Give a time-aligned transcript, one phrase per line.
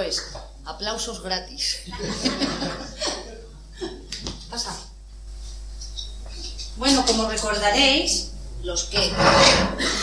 [0.00, 0.22] Es,
[0.64, 1.80] aplausos gratis.
[4.50, 4.76] Pasa.
[6.76, 8.30] Bueno, como recordaréis,
[8.62, 9.12] los que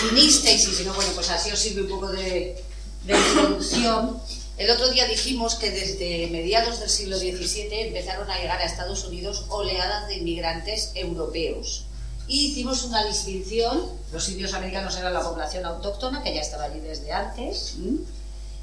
[0.09, 2.64] vinisteis, y si no, bueno, pues así os sirve un poco de,
[3.05, 4.21] de introducción,
[4.57, 9.04] el otro día dijimos que desde mediados del siglo XVII empezaron a llegar a Estados
[9.05, 11.86] Unidos oleadas de inmigrantes europeos.
[12.28, 16.79] Y hicimos una distinción, los indios americanos eran la población autóctona, que ya estaba allí
[16.79, 17.75] desde antes,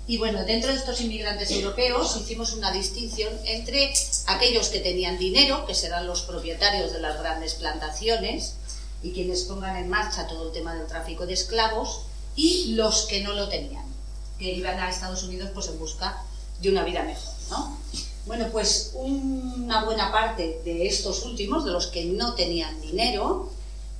[0.08, 3.92] y bueno, dentro de estos inmigrantes europeos hicimos una distinción entre
[4.26, 8.54] aquellos que tenían dinero, que serán los propietarios de las grandes plantaciones
[9.02, 12.00] y quienes pongan en marcha todo el tema del tráfico de esclavos,
[12.34, 13.84] y los que no lo tenían,
[14.38, 16.24] que iban a Estados Unidos pues en busca
[16.62, 17.78] de una vida mejor, ¿no?
[18.26, 23.50] Bueno, pues una buena parte de estos últimos, de los que no tenían dinero,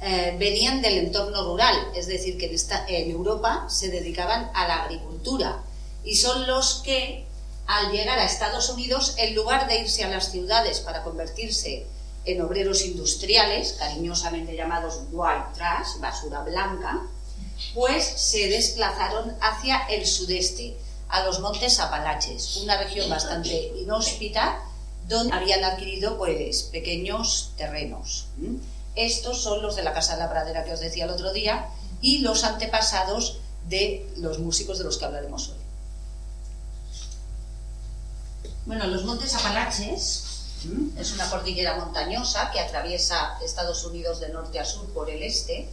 [0.00, 2.54] eh, venían del entorno rural, es decir, que
[2.88, 5.64] en, Europa se dedicaban a la agricultura
[6.08, 7.26] y son los que
[7.66, 11.86] al llegar a Estados Unidos, en lugar de irse a las ciudades para convertirse
[12.24, 17.02] en obreros industriales, cariñosamente llamados white trash, basura blanca,
[17.74, 20.78] pues se desplazaron hacia el sudeste,
[21.10, 24.62] a los montes Apalaches, una región bastante inhóspita
[25.08, 28.28] donde habían adquirido pues pequeños terrenos.
[28.94, 31.68] Estos son los de la Casa de la Pradera que os decía el otro día
[32.00, 35.67] y los antepasados de los músicos de los que hablaremos hoy.
[38.68, 40.24] Bueno, los montes Apalaches
[40.98, 45.70] es una cordillera montañosa que atraviesa Estados Unidos de norte a sur por el este,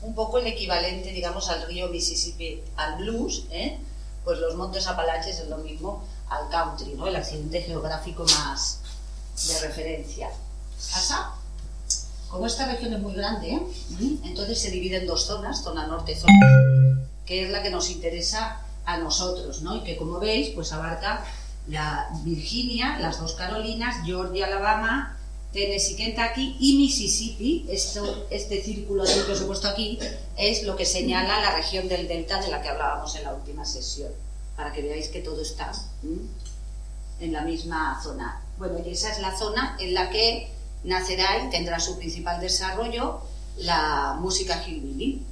[0.00, 3.78] un poco el equivalente, digamos, al río Mississippi al blues, ¿eh?
[4.24, 7.06] pues los montes Apalaches es lo mismo al country, ¿no?
[7.06, 8.80] el accidente geográfico más
[9.46, 10.30] de referencia.
[10.90, 11.32] ¿Pasa?
[12.30, 13.62] Como esta región es muy grande, ¿eh?
[14.24, 17.68] entonces se divide en dos zonas, zona norte y zona sur, que es la que
[17.68, 19.76] nos interesa a nosotros, ¿no?
[19.76, 21.26] y que como veis, pues abarca
[21.68, 25.18] la Virginia, las dos Carolinas, Georgia, Alabama,
[25.52, 27.66] Tennessee, Kentucky y Mississippi.
[27.68, 29.98] Esto, este círculo que os he puesto aquí
[30.36, 33.64] es lo que señala la región del delta de la que hablábamos en la última
[33.64, 34.12] sesión,
[34.56, 35.72] para que veáis que todo está
[37.20, 38.42] en la misma zona.
[38.58, 40.50] Bueno, y esa es la zona en la que
[40.84, 43.20] nacerá y tendrá su principal desarrollo
[43.58, 45.22] la música hillbilly.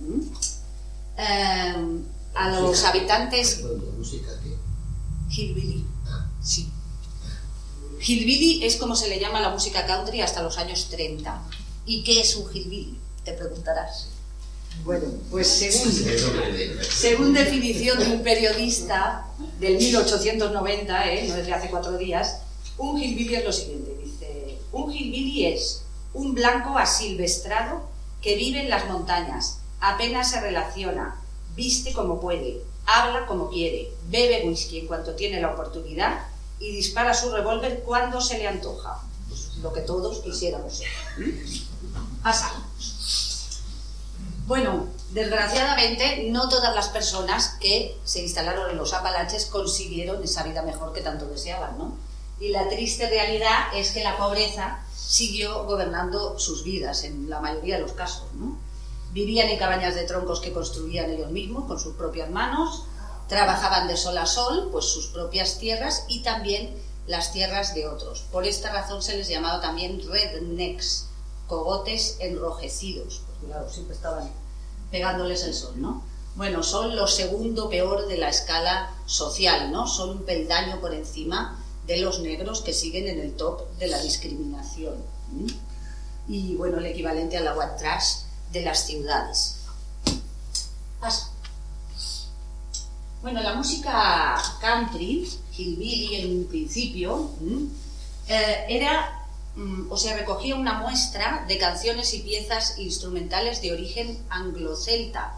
[1.17, 2.01] Eh,
[2.35, 3.65] a los habitantes...
[3.97, 4.55] ¿Música qué?
[5.35, 5.96] Hillbilly.
[6.47, 6.71] Sí.
[8.01, 11.43] Hillbilly es como se le llama la música country hasta los años 30.
[11.87, 12.99] ¿Y qué es un hillbilly?
[13.25, 14.09] Te preguntarás.
[14.85, 15.93] Bueno, pues según,
[16.89, 19.27] según definición de un periodista
[19.59, 21.29] del 1890, ¿eh?
[21.29, 22.43] no es de hace cuatro días,
[22.79, 23.97] un hillbilly es lo siguiente.
[24.05, 25.83] Dice, un hillbilly es
[26.13, 27.89] un blanco asilvestrado
[28.23, 31.21] que vive en las montañas, apenas se relaciona,
[31.57, 36.21] viste como puede, habla como quiere, bebe whisky en cuanto tiene la oportunidad
[36.59, 39.01] y dispara su revólver cuando se le antoja.
[39.29, 40.89] Pues lo que todos quisiéramos ser.
[42.23, 42.53] Pasa.
[44.47, 50.63] Bueno, desgraciadamente no todas las personas que se instalaron en los Apalaches consiguieron esa vida
[50.63, 51.97] mejor que tanto deseaban, ¿no?
[52.39, 57.77] Y la triste realidad es que la pobreza siguió gobernando sus vidas en la mayoría
[57.77, 58.59] de los casos, ¿no?
[59.13, 62.85] Vivían en cabañas de troncos que construían ellos mismos con sus propias manos,
[63.29, 66.75] trabajaban de sol a sol, pues sus propias tierras y también
[67.07, 68.25] las tierras de otros.
[68.33, 71.07] Por esta razón se les llamaba también rednecks,
[71.47, 74.31] cogotes enrojecidos, porque claro, siempre estaban
[74.91, 76.03] pegándoles el sol, ¿no?
[76.35, 79.87] Bueno, son lo segundo peor de la escala social, ¿no?
[79.87, 84.01] Son un peldaño por encima de los negros que siguen en el top de la
[84.01, 84.97] discriminación.
[86.29, 88.19] Y bueno, el equivalente al agua trash
[88.53, 89.57] de las ciudades.
[93.27, 95.29] Bueno, la música country,
[95.59, 97.29] hillbilly en un principio,
[98.29, 99.27] eh, era,
[99.57, 105.37] mm, o sea, recogía una muestra de canciones y piezas instrumentales de origen anglo-celta,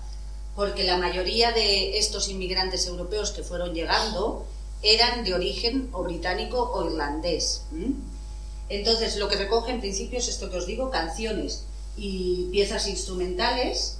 [0.55, 4.45] porque la mayoría de estos inmigrantes europeos que fueron llegando
[4.83, 7.63] eran de origen o británico o irlandés.
[8.69, 11.65] Entonces, lo que recoge en principio es esto que os digo, canciones
[11.97, 13.98] y piezas instrumentales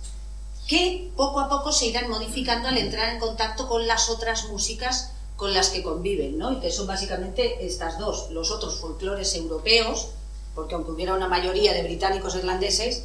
[0.69, 5.13] que poco a poco se irán modificando al entrar en contacto con las otras músicas
[5.35, 6.53] con las que conviven, ¿no?
[6.53, 10.09] Y que son básicamente estas dos, los otros folclores europeos,
[10.55, 13.05] porque aunque hubiera una mayoría de británicos irlandeses,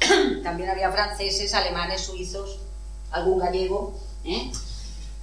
[0.42, 2.58] también había franceses, alemanes, suizos,
[3.10, 3.94] algún gallego,
[4.24, 4.52] ¿eh?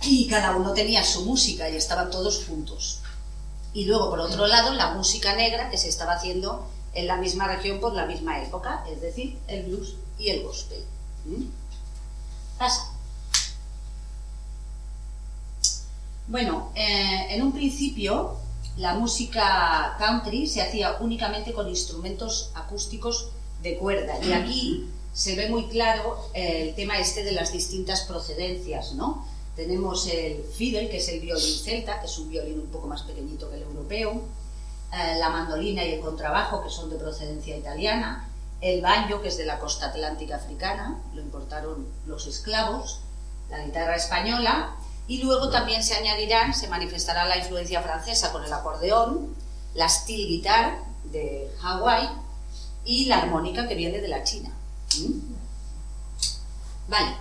[0.01, 3.01] y cada uno tenía su música y estaban todos juntos.
[3.73, 7.47] Y luego, por otro lado, la música negra que se estaba haciendo en la misma
[7.47, 10.83] región por la misma época, es decir, el blues y el gospel.
[12.57, 12.91] Pasa.
[16.27, 18.37] Bueno, eh, en un principio
[18.77, 23.29] la música country se hacía únicamente con instrumentos acústicos
[23.61, 28.01] de cuerda y aquí se ve muy claro eh, el tema este de las distintas
[28.01, 29.25] procedencias, ¿no?
[29.55, 33.03] Tenemos el fiddle, que es el violín celta, que es un violín un poco más
[33.03, 34.21] pequeñito que el europeo,
[34.91, 38.29] eh, la mandolina y el contrabajo, que son de procedencia italiana,
[38.61, 43.01] el banjo, que es de la costa atlántica africana, lo importaron los esclavos,
[43.49, 44.75] la guitarra española,
[45.07, 49.35] y luego también se añadirán, se manifestará la influencia francesa con el acordeón,
[49.75, 52.09] la steel guitar de Hawái
[52.85, 54.51] y la armónica que viene de la China.
[54.99, 55.35] ¿Mm?
[56.87, 57.15] Vale.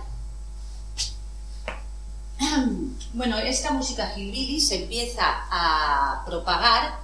[3.13, 6.99] Bueno, esta música hillbilly se empieza a propagar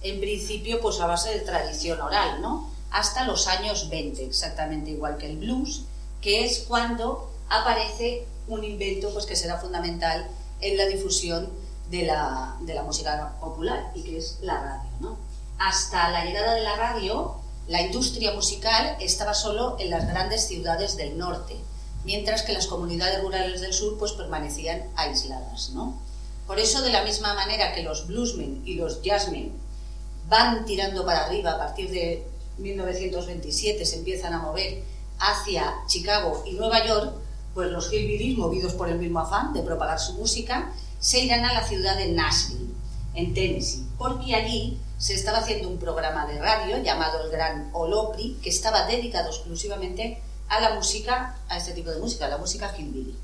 [0.00, 2.69] en principio pues a base de tradición oral, ¿no?
[2.90, 5.82] Hasta los años 20, exactamente igual que el blues,
[6.20, 10.28] que es cuando aparece un invento pues, que será fundamental
[10.60, 11.50] en la difusión
[11.90, 14.90] de la, música popular y que es la radio.
[15.00, 15.16] ¿no?
[15.58, 17.36] Hasta la llegada de la radio,
[17.68, 21.56] la industria musical estaba solo en las grandes ciudades del norte,
[22.04, 25.70] mientras que las comunidades rurales del sur pues, permanecían aisladas.
[25.70, 25.98] ¿no?
[26.46, 29.52] Por eso, de la misma manera que los bluesmen y los jazzmen
[30.28, 32.26] van tirando para arriba a partir de
[32.60, 34.82] 1927, se empiezan a mover
[35.18, 37.12] hacia Chicago y Nueva York,
[37.54, 41.52] pues los hillbillies, movidos por el mismo afán de propagar su música, se irán a
[41.52, 42.70] la ciudad de Nashville,
[43.14, 48.38] en Tennessee, porque allí se estaba haciendo un programa de radio llamado El Gran Olopri,
[48.42, 52.74] que estaba dedicado exclusivamente a la música, a este tipo de música, a la música
[52.76, 53.16] hillbilly.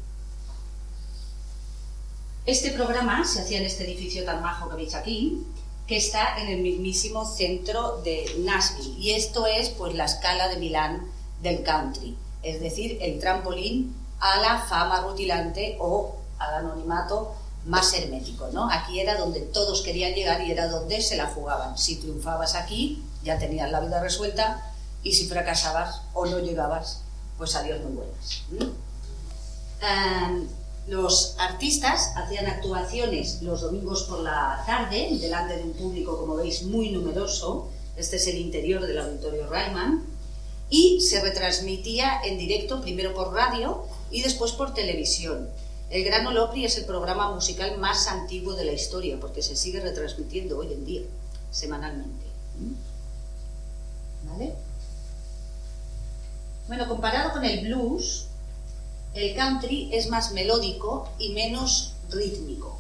[2.47, 5.45] Este programa se hacía en este edificio tan majo que veis aquí,
[5.87, 10.57] que está en el mismísimo centro de Nashville, y esto es pues la escala de
[10.57, 11.11] Milán
[11.43, 17.35] del country, es decir, el trampolín a la fama rutilante o al anonimato
[17.67, 18.49] más hermético.
[18.53, 18.71] ¿no?
[18.71, 21.77] Aquí era donde todos querían llegar y era donde se la jugaban.
[21.77, 24.63] Si triunfabas aquí, ya tenías la vida resuelta
[25.03, 27.03] y si fracasabas o no llegabas,
[27.37, 28.43] pues adiós muy buenas.
[30.87, 36.63] Los artistas hacían actuaciones los domingos por la tarde delante de un público, como veis,
[36.63, 37.71] muy numeroso.
[37.97, 40.05] Este es el interior del auditorio Rayman.
[40.71, 45.49] Y se retransmitía en directo primero por radio y después por televisión.
[45.91, 49.81] El Gran Olopri es el programa musical más antiguo de la historia porque se sigue
[49.81, 51.03] retransmitiendo hoy en día,
[51.51, 52.27] semanalmente.
[52.59, 54.29] ¿Mm?
[54.31, 54.55] ¿Vale?
[56.67, 58.27] Bueno, comparado con el blues,
[59.17, 62.79] el country es más melódico y menos rítmico.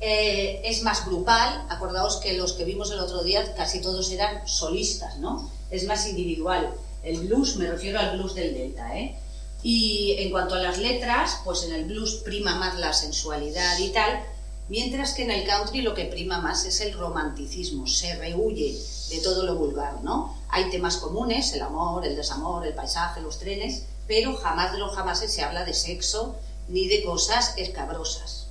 [0.00, 4.46] Eh, es más grupal, acordaos que los que vimos el otro día casi todos eran
[4.46, 5.50] solistas, ¿no?
[5.70, 6.72] Es más individual.
[7.02, 9.16] El blues, me refiero al blues del Delta, ¿eh?
[9.62, 13.88] Y en cuanto a las letras, pues en el blues prima más la sensualidad y
[13.90, 14.20] tal,
[14.68, 18.76] mientras que en el country lo que prima más es el romanticismo, se rehuye
[19.10, 20.36] de todo lo vulgar, ¿no?
[20.48, 24.94] Hay temas comunes, el amor, el desamor, el paisaje, los trenes, pero jamás de los
[24.96, 28.48] jamás se habla de sexo ni de cosas escabrosas.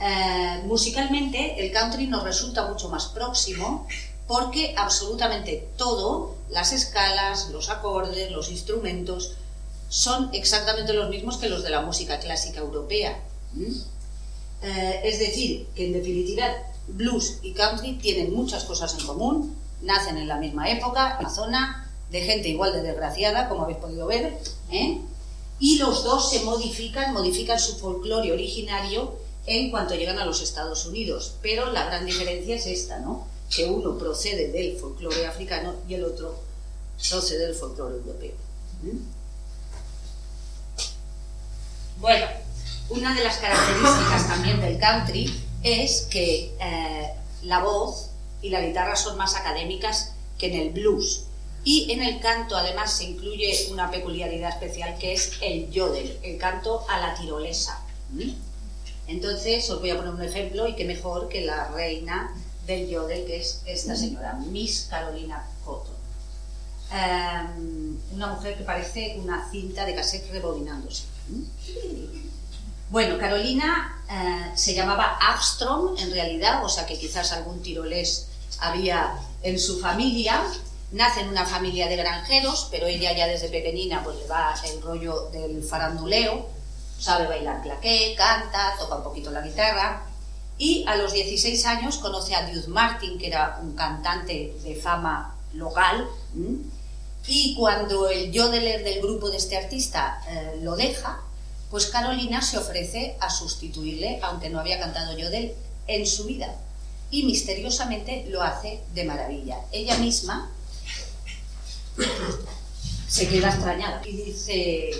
[0.00, 3.86] Eh, musicalmente, el country nos resulta mucho más próximo
[4.26, 9.36] porque absolutamente todo, las escalas, los acordes, los instrumentos,
[9.88, 13.20] son exactamente los mismos que los de la música clásica europea.
[14.62, 16.46] Eh, es decir, que en definitiva
[16.86, 21.30] blues y country tienen muchas cosas en común, nacen en la misma época, en la
[21.30, 24.38] zona, de gente igual de desgraciada, como habéis podido ver,
[24.70, 25.00] ¿eh?
[25.60, 30.86] y los dos se modifican, modifican su folclore originario en cuanto llegan a los Estados
[30.86, 31.34] Unidos.
[31.42, 33.26] Pero la gran diferencia es esta, ¿no?
[33.54, 36.34] Que uno procede del folclore africano y el otro
[37.08, 38.32] procede del folclore europeo.
[41.98, 42.26] Bueno,
[42.88, 48.96] una de las características también del country es que eh, la voz y la guitarra
[48.96, 51.24] son más académicas que en el blues.
[51.62, 56.38] Y en el canto además se incluye una peculiaridad especial que es el yodel, el
[56.38, 57.82] canto a la tirolesa.
[59.06, 62.34] Entonces os voy a poner un ejemplo y qué mejor que la reina
[62.66, 65.96] del yodel que es esta señora, Miss Carolina Cotton.
[66.92, 71.04] Em, una mujer que parece una cinta de cassette rebobinándose.
[72.90, 78.26] Bueno, Carolina eh, se llamaba Armstrong en realidad, o sea que quizás algún tirolés
[78.58, 80.42] había en su familia.
[80.92, 84.82] Nace en una familia de granjeros, pero ella ya desde pequeñina pues le va el
[84.82, 86.48] rollo del faranduleo,
[86.98, 90.02] sabe bailar claqué, canta, toca un poquito la guitarra.
[90.58, 95.34] Y a los 16 años conoce a Dude Martin, que era un cantante de fama
[95.54, 96.06] local.
[97.26, 101.20] Y cuando el yodeler del grupo de este artista eh, lo deja,
[101.70, 105.54] pues Carolina se ofrece a sustituirle, aunque no había cantado Yodel
[105.86, 106.54] en su vida.
[107.10, 109.60] Y misteriosamente lo hace de maravilla.
[109.72, 110.50] Ella misma
[113.08, 114.90] se queda extrañada y dice,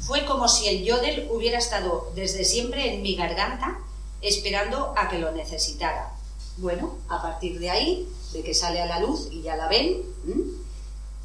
[0.00, 3.78] fue como si el Yodel hubiera estado desde siempre en mi garganta
[4.20, 6.12] esperando a que lo necesitara.
[6.56, 10.02] Bueno, a partir de ahí, de que sale a la luz y ya la ven,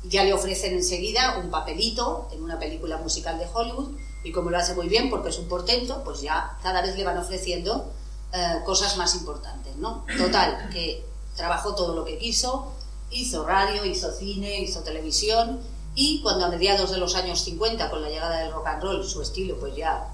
[0.03, 3.89] ya le ofrecen enseguida un papelito en una película musical de Hollywood
[4.23, 7.03] y como lo hace muy bien porque es un portento, pues ya cada vez le
[7.03, 7.91] van ofreciendo
[8.33, 10.05] eh, cosas más importantes, ¿no?
[10.17, 11.03] Total, que
[11.35, 12.71] trabajó todo lo que quiso,
[13.15, 15.59] hizo radio, hizo cine, hizo televisión
[15.95, 19.03] y cuando a mediados de los años 50, con la llegada del rock and roll,
[19.03, 20.07] su estilo pues ya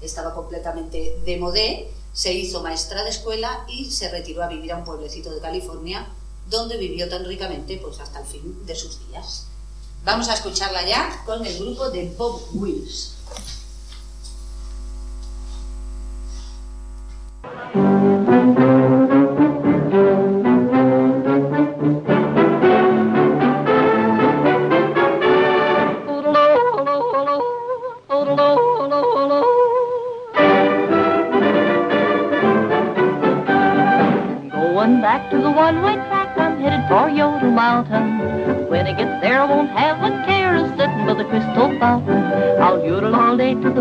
[0.00, 4.78] estaba completamente de modé, se hizo maestra de escuela y se retiró a vivir a
[4.78, 6.06] un pueblecito de California
[6.48, 9.46] donde vivió tan ricamente pues hasta el fin de sus días.
[10.04, 13.12] Vamos a escucharla ya con el grupo de Bob Wills.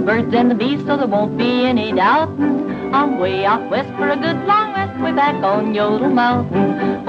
[0.06, 2.94] Birds and the bees, so there won't be any doubting.
[2.94, 7.04] I'm way out west for a good long rest, way back on Yodel Mountain.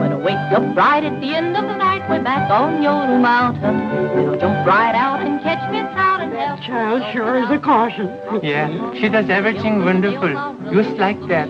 [0.00, 3.18] When I wake up right at the end of the night, way back on Yodel
[3.18, 5.27] Mountain, it'll jump right out
[6.66, 8.06] Child sure is a caution.
[8.42, 10.28] Yeah, she does everything wonderful,
[10.72, 11.48] just like that.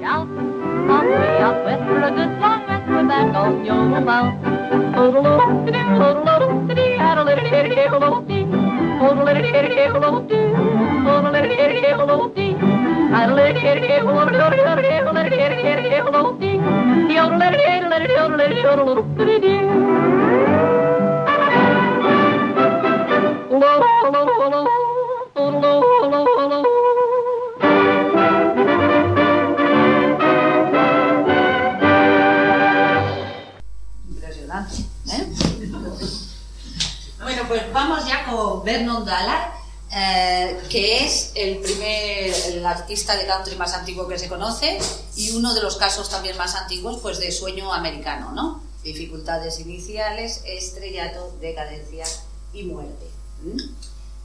[41.38, 44.78] El primer artista de country más antiguo que se conoce
[45.14, 48.61] y uno de los casos también más antiguos pues de sueño americano, ¿no?
[48.83, 52.04] Dificultades iniciales, estrellato, decadencia
[52.52, 53.07] y muerte.
[53.42, 53.59] ¿Mm?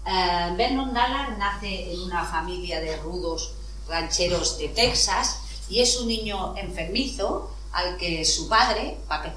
[0.06, 3.54] Eh, Vernon Dallar nace en una familia de rudos
[3.88, 5.38] rancheros de Texas
[5.70, 9.32] y es un niño enfermizo al que su padre, para que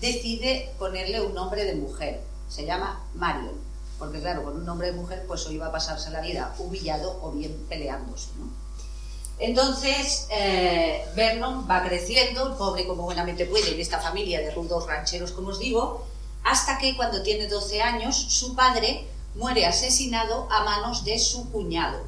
[0.00, 2.20] decide ponerle un nombre de mujer.
[2.48, 3.71] Se llama Marion.
[4.02, 7.20] Porque claro, con un nombre de mujer pues o iba a pasarse la vida humillado
[7.22, 8.30] o bien peleándose.
[8.36, 8.50] ¿no?
[9.38, 15.30] Entonces, eh, Vernon va creciendo, pobre como buenamente puede, en esta familia de rudos rancheros,
[15.30, 16.04] como os digo,
[16.42, 19.06] hasta que cuando tiene 12 años, su padre
[19.36, 22.00] muere asesinado a manos de su cuñado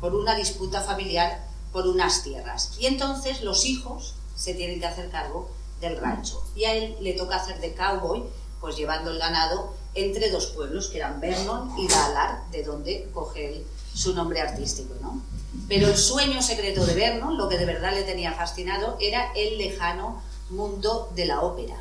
[0.00, 2.72] por una disputa familiar por unas tierras.
[2.80, 5.48] Y entonces los hijos se tienen que hacer cargo
[5.80, 6.42] del rancho.
[6.56, 8.24] Y a él le toca hacer de cowboy,
[8.60, 13.48] pues llevando el ganado entre dos pueblos, que eran Vernon y Dallar, de donde coge
[13.48, 15.22] él su nombre artístico, ¿no?
[15.68, 19.58] Pero el sueño secreto de Vernon, lo que de verdad le tenía fascinado, era el
[19.58, 21.76] lejano mundo de la ópera,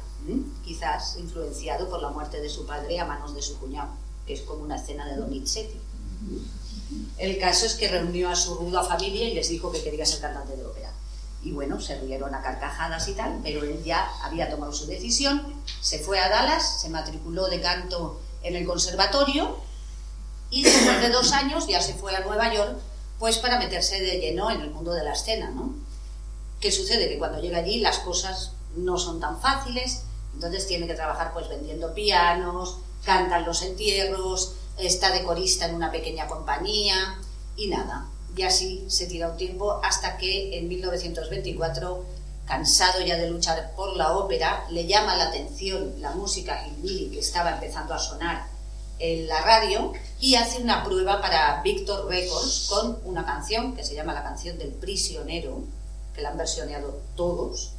[0.64, 3.90] quizás influenciado por la muerte de su padre a manos de su cuñado,
[4.26, 5.80] que es como una escena de Donizetti.
[7.18, 10.22] El caso es que reunió a su ruda familia y les dijo que quería ser
[10.22, 10.85] cantante de ópera.
[11.46, 15.44] Y bueno, se rieron a carcajadas y tal, pero él ya había tomado su decisión,
[15.80, 19.56] se fue a Dallas, se matriculó de canto en el conservatorio
[20.50, 22.80] y después de dos años ya se fue a Nueva York
[23.20, 25.76] pues para meterse de lleno en el mundo de la escena, ¿no?
[26.60, 27.08] ¿Qué sucede?
[27.08, 30.02] Que cuando llega allí las cosas no son tan fáciles,
[30.34, 35.92] entonces tiene que trabajar pues vendiendo pianos, cantan los entierros, está de corista en una
[35.92, 37.20] pequeña compañía
[37.56, 38.08] y nada.
[38.36, 42.06] Y así se tira un tiempo hasta que en 1924,
[42.46, 47.20] cansado ya de luchar por la ópera, le llama la atención la música hillbilly que
[47.20, 48.46] estaba empezando a sonar
[49.00, 53.96] en la radio y hace una prueba para Victor Records con una canción que se
[53.96, 55.64] llama la canción del prisionero,
[56.14, 57.72] que la han versioneado todos,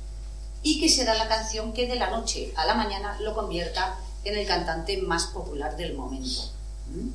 [0.62, 4.36] y que será la canción que de la noche a la mañana lo convierta en
[4.36, 6.50] el cantante más popular del momento.
[6.88, 7.08] ¿Mm?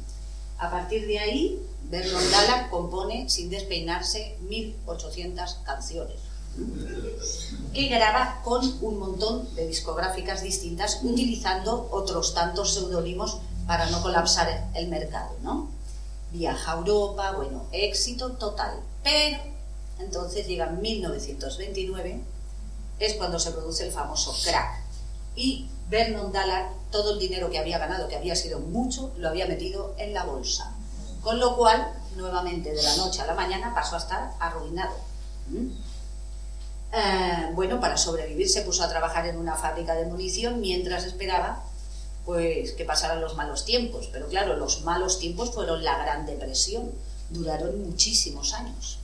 [0.58, 1.60] A partir de ahí,
[1.92, 6.32] Vernon Dalla compone, sin despeinarse, 1800 canciones
[7.74, 14.70] que graba con un montón de discográficas distintas utilizando otros tantos seudónimos para no colapsar
[14.74, 15.70] el mercado, ¿no?
[16.32, 18.82] Viaja a Europa, bueno, éxito total.
[19.04, 19.38] Pero
[20.00, 22.22] entonces llega 1929,
[23.00, 24.82] es cuando se produce el famoso crack.
[25.36, 29.48] Y Vernon Dallar, todo el dinero que había ganado, que había sido mucho, lo había
[29.48, 30.76] metido en la bolsa.
[31.22, 34.96] Con lo cual, nuevamente de la noche a la mañana pasó a estar arruinado.
[35.50, 35.68] ¿Mm?
[36.94, 41.64] Eh, bueno, para sobrevivir se puso a trabajar en una fábrica de munición mientras esperaba
[42.26, 44.10] pues que pasaran los malos tiempos.
[44.12, 46.92] Pero claro, los malos tiempos fueron la Gran Depresión,
[47.30, 49.00] duraron muchísimos años.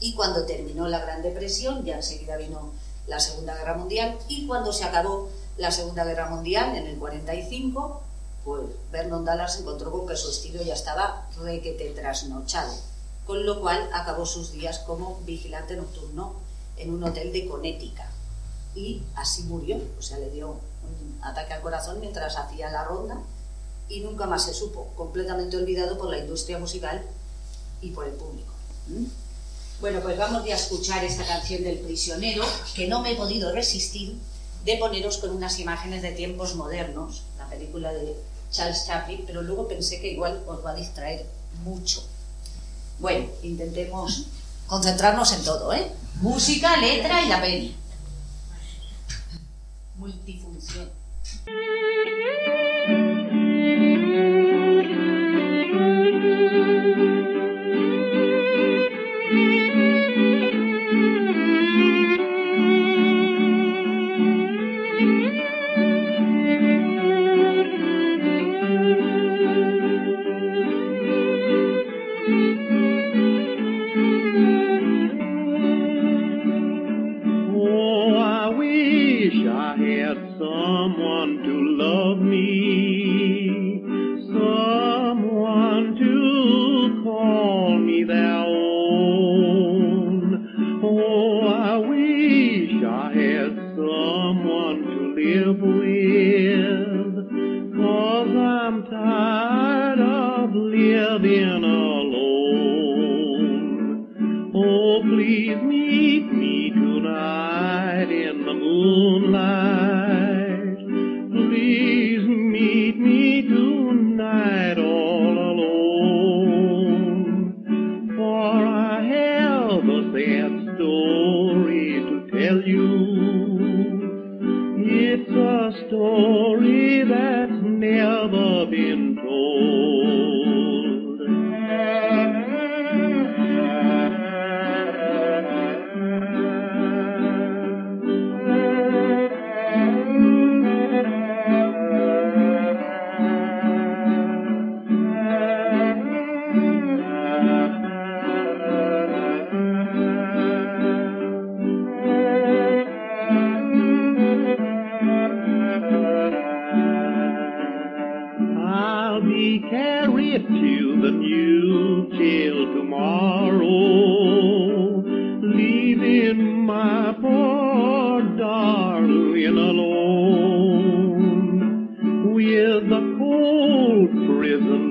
[0.00, 2.72] Y cuando terminó la Gran Depresión, ya enseguida vino
[3.06, 8.02] la Segunda Guerra Mundial, y cuando se acabó la Segunda Guerra Mundial, en el 45,
[8.48, 12.72] pues Vernon Dallas se encontró con que su estilo ya estaba requete trasnochado,
[13.26, 16.32] con lo cual acabó sus días como vigilante nocturno
[16.78, 18.06] en un hotel de Connecticut.
[18.74, 23.18] Y así murió, o sea, le dio un ataque al corazón mientras hacía la ronda
[23.86, 27.02] y nunca más se supo, completamente olvidado por la industria musical
[27.82, 28.54] y por el público.
[28.86, 29.04] ¿Mm?
[29.82, 34.16] Bueno, pues vamos a escuchar esta canción del prisionero, que no me he podido resistir
[34.64, 38.16] de poneros con unas imágenes de tiempos modernos, la película de
[38.50, 41.26] Charles Chaplin, pero luego pensé que igual os va a distraer
[41.64, 42.02] mucho.
[42.98, 44.26] Bueno, intentemos
[44.66, 45.92] concentrarnos en todo, ¿eh?
[46.20, 47.76] Música, letra y la peli.
[49.96, 50.90] Multifunción.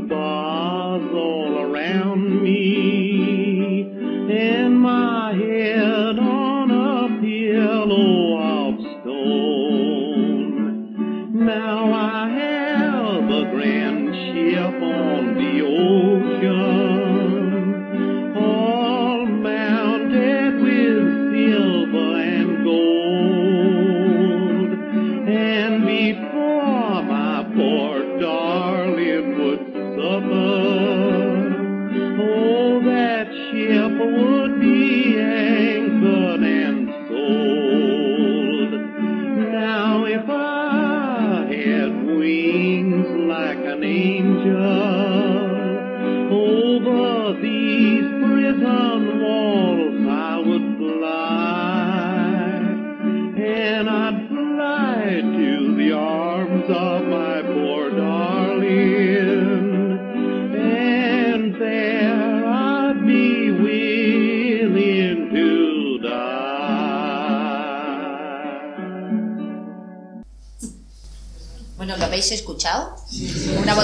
[0.07, 1.36] Bueno,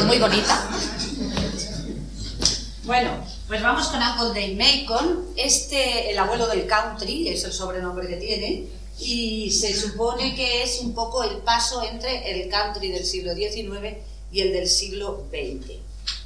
[0.04, 0.70] Una muy bonita.
[2.84, 3.12] Bueno,
[3.48, 5.28] pues vamos con Uncle Dave Macon.
[5.38, 8.68] Este, el abuelo del country, es el sobrenombre que tiene,
[9.00, 13.98] y se supone que es un poco el paso entre el country del siglo XIX
[14.32, 15.78] y el del siglo XX.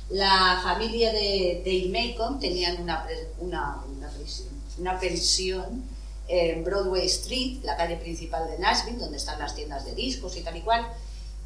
[0.09, 3.05] La familia de Dave Macon tenían una,
[3.39, 3.83] una,
[4.79, 5.83] una pensión
[6.27, 10.41] en Broadway Street, la calle principal de Nashville, donde están las tiendas de discos y
[10.41, 10.87] tal y cual,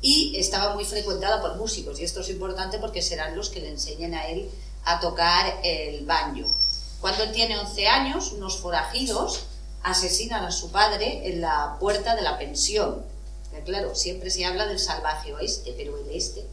[0.02, 3.70] y estaba muy frecuentada por músicos, y esto es importante porque serán los que le
[3.70, 4.50] enseñen a él
[4.84, 6.50] a tocar el banjo.
[7.00, 9.46] Cuando él tiene 11 años, unos forajidos
[9.84, 13.04] asesinan a su padre en la puerta de la pensión.
[13.66, 16.46] claro, siempre se habla del salvaje oeste, pero el este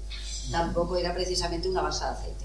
[0.50, 2.44] tampoco era precisamente una base de aceite.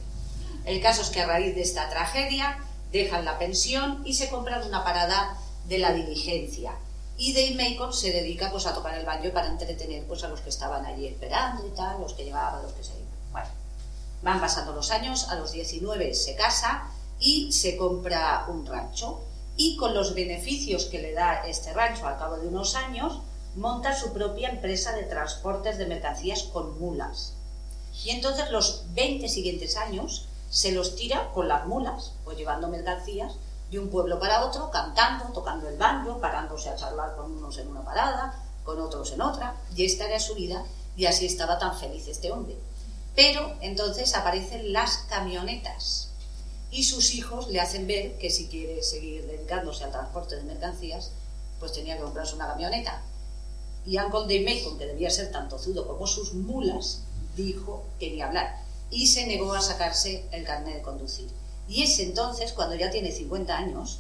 [0.66, 2.58] El caso es que a raíz de esta tragedia
[2.92, 5.38] dejan la pensión y se compran una parada
[5.68, 6.74] de la diligencia.
[7.18, 10.42] Y Dave Macon se dedica pues, a tocar el banjo para entretener pues, a los
[10.42, 13.04] que estaban allí esperando y tal, los que llevaban, los que se iban.
[13.32, 13.48] Bueno,
[14.24, 19.22] Van pasando los años, a los 19 se casa y se compra un rancho.
[19.58, 23.20] Y con los beneficios que le da este rancho al cabo de unos años,
[23.56, 27.34] monta su propia empresa de transportes de mercancías con mulas.
[28.06, 33.34] Y entonces los 20 siguientes años se los tira con las mulas, pues llevando mercancías
[33.74, 37.68] de un pueblo para otro, cantando, tocando el banjo, parándose a charlar con unos en
[37.68, 40.64] una parada, con otros en otra, y esta era su vida,
[40.96, 42.56] y así estaba tan feliz este hombre.
[43.16, 46.10] Pero entonces aparecen las camionetas
[46.72, 51.12] y sus hijos le hacen ver que si quiere seguir dedicándose al transporte de mercancías,
[51.60, 53.02] pues tenía que comprarse una camioneta.
[53.86, 57.02] Y Uncle Dave Macon, que debía ser tanto zudo como sus mulas,
[57.36, 61.28] dijo que ni hablar y se negó a sacarse el carnet de conducir.
[61.68, 64.00] Y es entonces, cuando ya tiene 50 años,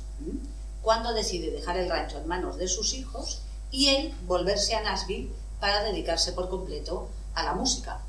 [0.81, 5.31] cuando decide dejar el rancho en manos de sus hijos y él volverse a Nashville
[5.59, 8.01] para dedicarse por completo a la música.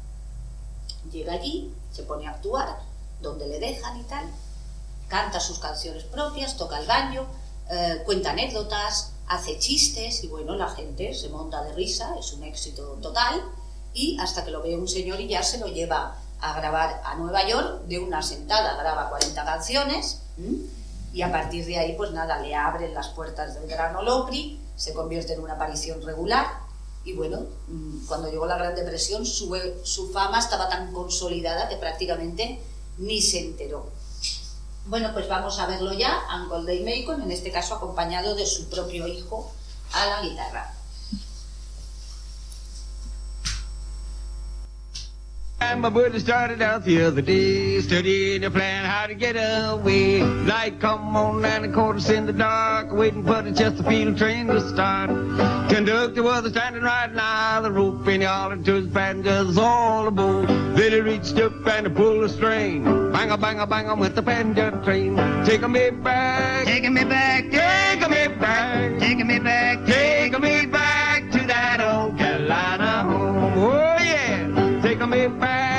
[1.10, 2.80] Llega allí, se pone a actuar,
[3.20, 4.26] donde le dejan y tal,
[5.08, 7.26] canta sus canciones propias, toca el baño,
[7.70, 12.42] eh, cuenta anécdotas, hace chistes y bueno, la gente se monta de risa, es un
[12.42, 13.40] éxito total
[13.94, 17.14] y hasta que lo ve un señor y ya se lo lleva a grabar a
[17.16, 20.22] Nueva York de una sentada, graba 40 canciones
[21.12, 24.92] y a partir de ahí pues nada, le abren las puertas del Gran Olopri, se
[24.92, 26.46] convierte en una aparición regular
[27.04, 31.76] y bueno, mm, cuando llegó la Gran Depresión, su, su fama estaba tan consolidada que
[31.76, 32.60] prácticamente
[32.98, 33.90] ni se enteró.
[34.86, 38.68] Bueno, pues vamos a verlo ya, Uncle Dave Macon, en este caso acompañado de su
[38.68, 39.52] propio hijo
[39.92, 40.74] a la guitarra.
[45.84, 50.22] My buddy started out the other day, studying a plan how to get away.
[50.22, 54.60] Light come on and the quarters in the dark, waiting for the Chesterfield train to
[54.68, 55.10] start.
[55.68, 60.48] Conductor was standing right now, the rope and he hollered to his passengers all aboard.
[60.48, 62.84] Then he reached up and pulled the string.
[63.12, 65.16] Bang a bang a bang a went the passenger train.
[65.44, 71.30] Taking me back, taking me back, taking me back, taking me back, taking me back
[71.32, 73.33] to that old Carolina home.
[75.28, 75.73] Back,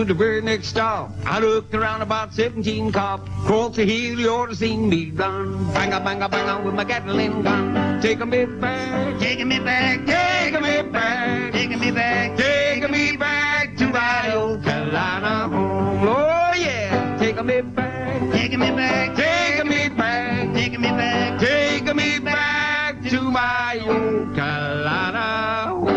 [0.00, 1.10] to the very next stop.
[1.26, 3.28] I looked around about 17 cop.
[3.44, 5.72] Cross the hill, you ought to seen me run.
[5.74, 8.00] Bang a bang a bang a with my Gatling gun.
[8.00, 13.76] Taking me back, taking me back, taking me back, taking me back, taking me back
[13.76, 16.08] to my old Carolina home.
[16.08, 21.96] Oh yeah, taking me back, taking me back, taking me back, taking me back, taking
[21.96, 25.89] me back to my old Carolina home.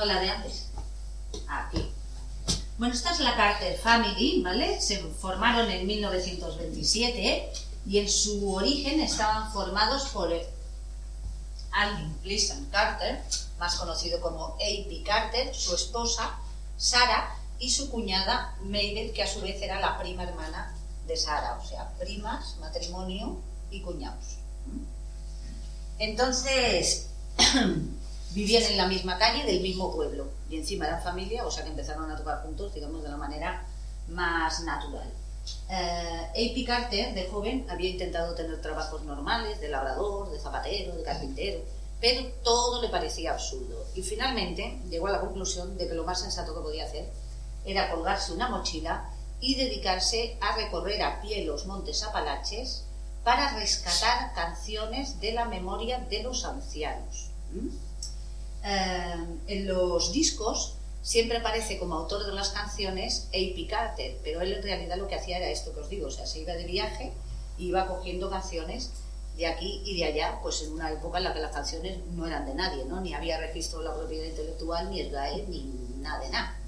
[0.00, 0.64] No la de antes.
[1.46, 1.92] Aquí.
[2.78, 4.80] Bueno, esta es la Carter Family, ¿vale?
[4.80, 7.52] Se formaron en 1927
[7.86, 10.32] y en su origen estaban formados por
[11.72, 13.22] Alvin Pleasant Carter,
[13.58, 15.02] más conocido como A.P.
[15.04, 16.38] Carter, su esposa,
[16.78, 20.74] Sara, y su cuñada Mabel, que a su vez era la prima hermana
[21.06, 23.36] de Sara, o sea, primas, matrimonio
[23.70, 24.38] y cuñados.
[25.98, 27.08] Entonces,
[28.32, 31.70] vivían en la misma calle del mismo pueblo y encima eran familia, o sea que
[31.70, 33.66] empezaron a tocar juntos, digamos, de la manera
[34.08, 35.10] más natural.
[35.68, 36.64] Eh, A.P.
[36.64, 41.60] Carter, de joven, había intentado tener trabajos normales, de labrador, de zapatero, de carpintero,
[42.00, 43.84] pero todo le parecía absurdo.
[43.94, 47.08] Y finalmente llegó a la conclusión de que lo más sensato que podía hacer
[47.64, 52.84] era colgarse una mochila y dedicarse a recorrer a pie los montes Apalaches
[53.24, 57.30] para rescatar canciones de la memoria de los ancianos.
[57.52, 57.89] ¿Mm?
[58.64, 63.66] Eh, en los discos siempre aparece como autor de las canciones A.P.
[63.68, 66.26] Carter, pero él en realidad lo que hacía era esto que os digo, o sea,
[66.26, 67.12] se iba de viaje
[67.58, 68.90] y iba cogiendo canciones
[69.36, 72.26] de aquí y de allá, pues en una época en la que las canciones no
[72.26, 73.00] eran de nadie, ¿no?
[73.00, 75.12] Ni había registro de la propiedad intelectual, ni el
[75.48, 75.62] ni
[76.00, 76.58] nada de nada.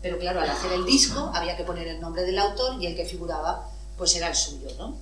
[0.00, 2.96] Pero claro, al hacer el disco había que poner el nombre del autor y el
[2.96, 4.96] que figuraba pues era el suyo, ¿no?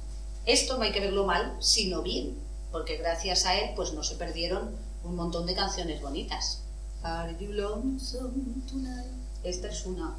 [0.46, 2.38] Esto no hay que verlo mal, sino bien,
[2.72, 6.62] porque gracias a él pues no se perdieron un montón de canciones bonitas.
[7.02, 9.06] Are you lonesome tonight?
[9.42, 10.14] Esta es una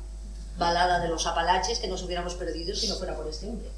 [0.58, 3.70] balada de los Apalaches que nos hubiéramos perdido si no fuera por este hombre.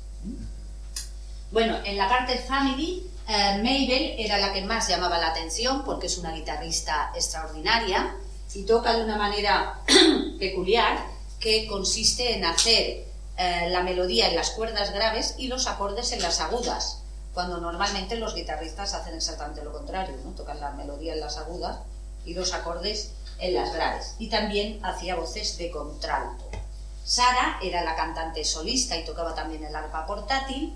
[1.51, 6.07] Bueno, en la Carter Family, eh, Mabel era la que más llamaba la atención porque
[6.07, 8.15] es una guitarrista extraordinaria
[8.53, 9.81] y toca de una manera
[10.39, 11.05] peculiar
[11.39, 13.05] que consiste en hacer
[13.37, 17.02] eh, la melodía en las cuerdas graves y los acordes en las agudas,
[17.33, 21.79] cuando normalmente los guitarristas hacen exactamente lo contrario, tocan la melodía en las agudas
[22.25, 24.15] y los acordes en las graves.
[24.19, 26.45] Y también hacía voces de contralto.
[27.03, 30.73] Sara era la cantante solista y tocaba también el arpa portátil.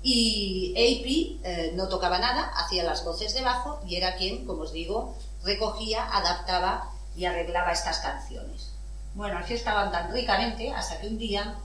[0.00, 4.62] Y AP eh, no tocaba nada, hacía las voces de bajo y era quien, como
[4.62, 8.70] os digo, recogía, adaptaba y arreglaba estas canciones.
[9.14, 11.56] Bueno, así estaban tan ricamente hasta que un día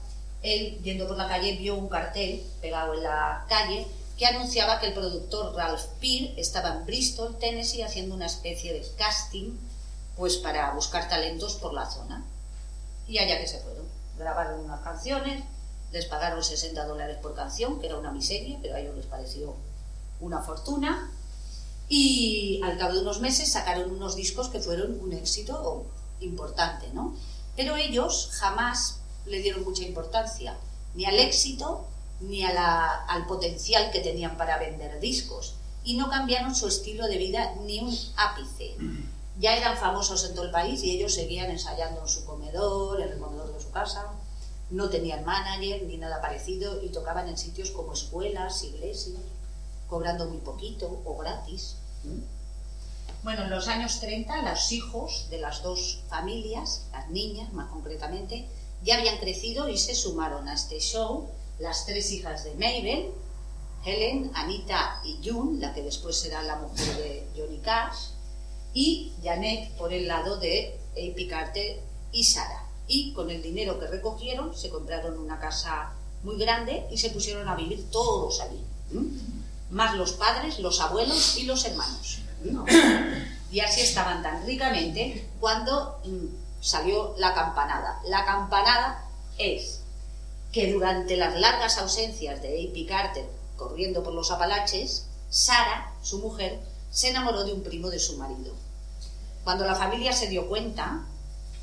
[0.42, 4.88] él, yendo por la calle, vio un cartel pegado en la calle que anunciaba que
[4.88, 9.58] el productor Ralph Peer estaba en Bristol, Tennessee, haciendo una especie de casting
[10.16, 12.24] pues para buscar talentos por la zona.
[13.08, 13.86] Y allá que se fueron.
[14.18, 15.44] Grabaron unas canciones,
[15.92, 19.56] les pagaron 60 dólares por canción, que era una miseria, pero a ellos les pareció
[20.20, 21.12] una fortuna.
[21.90, 25.86] Y al cabo de unos meses sacaron unos discos que fueron un éxito
[26.20, 27.16] importante, ¿no?
[27.56, 30.58] Pero ellos jamás le dieron mucha importancia,
[30.96, 31.88] ni al éxito,
[32.28, 37.08] ni a la, al potencial que tenían para vender discos, y no cambiaron su estilo
[37.08, 38.76] de vida ni un ápice.
[39.40, 43.10] Ya eran famosos en todo el país y ellos seguían ensayando en su comedor, en
[43.14, 44.12] el comedor de su casa,
[44.70, 49.22] no tenían manager ni nada parecido y tocaban en sitios como escuelas, iglesias,
[49.88, 51.76] cobrando muy poquito o gratis.
[53.24, 58.48] Bueno, en los años 30 los hijos de las dos familias, las niñas más concretamente,
[58.84, 61.30] ya habían crecido y se sumaron a este show
[61.64, 63.12] las tres hijas de Mabel,
[63.86, 68.10] Helen, Anita y June, la que después será la mujer de Johnny Cash,
[68.74, 71.28] y Janet por el lado de A.P.
[71.28, 71.80] Carter
[72.12, 72.66] y Sara.
[72.88, 77.48] Y con el dinero que recogieron se compraron una casa muy grande y se pusieron
[77.48, 78.62] a vivir todos allí.
[79.70, 82.20] Más los padres, los abuelos y los hermanos.
[83.52, 86.26] Y así estaban tan ricamente cuando mm,
[86.60, 88.02] salió la campanada.
[88.08, 89.06] La campanada
[89.38, 89.83] es
[90.54, 92.86] que durante las largas ausencias de A.P.
[92.86, 96.60] Carter corriendo por los Apalaches, Sara, su mujer,
[96.92, 98.54] se enamoró de un primo de su marido.
[99.44, 101.06] Cuando la familia se dio cuenta,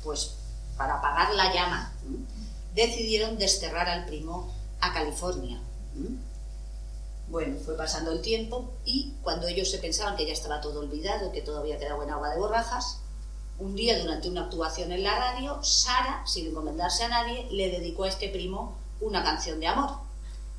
[0.03, 0.35] pues
[0.77, 1.93] para apagar la llama,
[2.75, 5.61] decidieron desterrar al primo a California.
[7.29, 11.31] Bueno, fue pasando el tiempo y cuando ellos se pensaban que ya estaba todo olvidado,
[11.31, 12.97] que todavía quedaba en agua de borrajas,
[13.57, 18.03] un día durante una actuación en la radio, Sara, sin encomendarse a nadie, le dedicó
[18.03, 19.91] a este primo una canción de amor.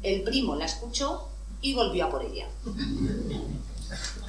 [0.03, 1.29] El primo la escuchó
[1.61, 2.49] y volvió a por ella.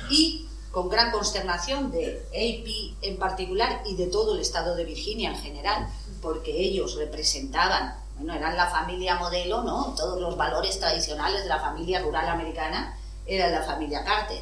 [0.09, 5.31] Y con gran consternación de AP en particular y de todo el estado de Virginia
[5.31, 5.87] en general,
[6.21, 9.93] porque ellos representaban, bueno, eran la familia modelo, ¿no?
[9.95, 14.41] Todos los valores tradicionales de la familia rural americana eran la familia Carter.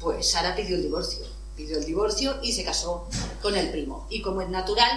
[0.00, 1.26] Pues Sara pidió el divorcio
[1.56, 3.08] pidió el divorcio y se casó
[3.42, 4.06] con el primo.
[4.10, 4.90] Y como es natural,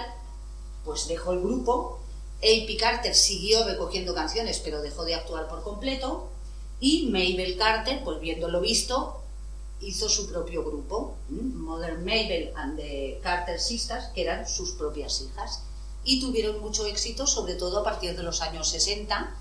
[0.83, 1.98] pues dejó el grupo.
[2.41, 2.77] A.P.
[2.77, 6.29] Carter siguió recogiendo canciones, pero dejó de actuar por completo.
[6.79, 9.21] Y Mabel Carter, pues viendo lo visto,
[9.81, 15.61] hizo su propio grupo, Modern Mabel and the Carter Sisters, que eran sus propias hijas.
[16.05, 19.35] Y tuvieron mucho éxito, sobre todo a partir de los años 60,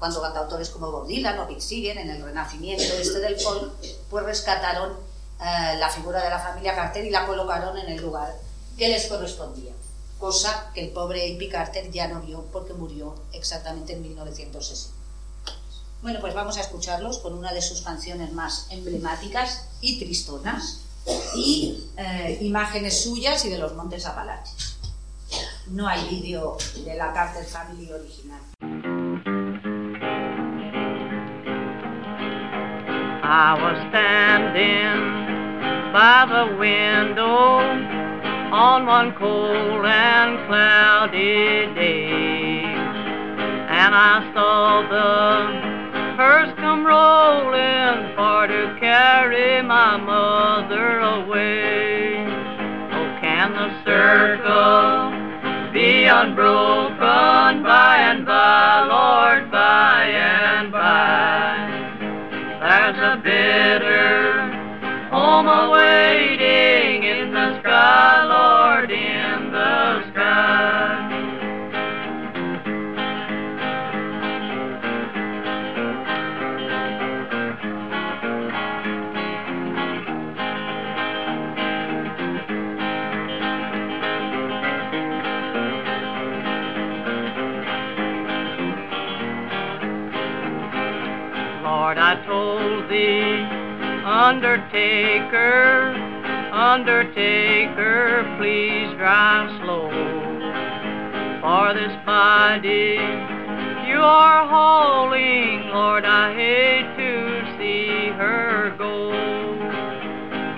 [0.00, 3.72] cuando cantautores como Bob Dylan o Big Seeger, en el renacimiento este del folk,
[4.08, 4.92] pues rescataron
[5.40, 8.34] eh, la figura de la familia Carter y la colocaron en el lugar
[8.76, 9.72] que les correspondía.
[10.20, 11.48] Cosa que el pobre A.P.
[11.48, 14.94] Carter ya no vio porque murió exactamente en 1960.
[16.02, 20.82] Bueno, pues vamos a escucharlos con una de sus canciones más emblemáticas y tristonas
[21.34, 24.76] y eh, imágenes suyas y de los Montes Apalaches.
[25.68, 28.40] No hay vídeo de la Carter Family original.
[33.22, 37.99] I was standing by the window
[38.52, 42.64] on one cold and cloudy day.
[42.64, 52.26] And I saw the hearse come rolling for to carry my mother away.
[52.92, 55.12] Oh, can the circle
[55.72, 61.70] be unbroken by and by, Lord, by and by?
[62.60, 64.50] There's a bitter
[65.10, 68.19] home awaiting in the sky,
[94.20, 95.94] Undertaker,
[96.52, 99.88] Undertaker, please drive slow.
[101.40, 103.00] For this body
[103.88, 109.10] you are hauling, Lord, I hate to see her go.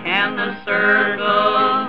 [0.03, 1.89] Can the circle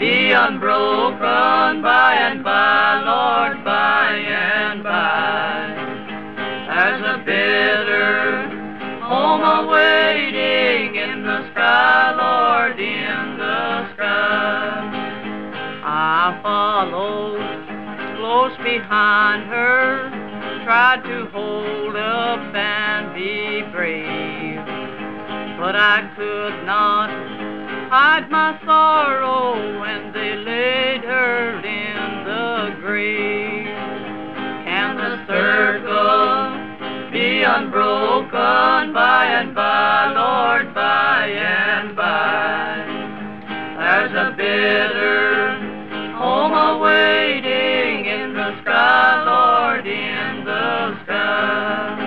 [0.00, 5.76] be unbroken by and by, Lord, by and by?
[6.68, 8.48] There's a bitter
[9.02, 10.31] home the
[11.52, 14.62] sky, Lord, in the sky.
[15.84, 17.42] I followed
[18.16, 20.10] close behind her,
[20.64, 24.64] tried to hold up and be brave,
[25.58, 27.10] but I could not
[27.90, 33.66] hide my sorrow when they laid her in the grave.
[34.64, 36.62] Can the circle
[37.12, 40.71] be unbroken by and by, Lord,
[41.22, 42.82] by and by?
[43.78, 45.54] There's a bitter
[46.18, 51.98] home awaiting in the sky, Lord, in the sky.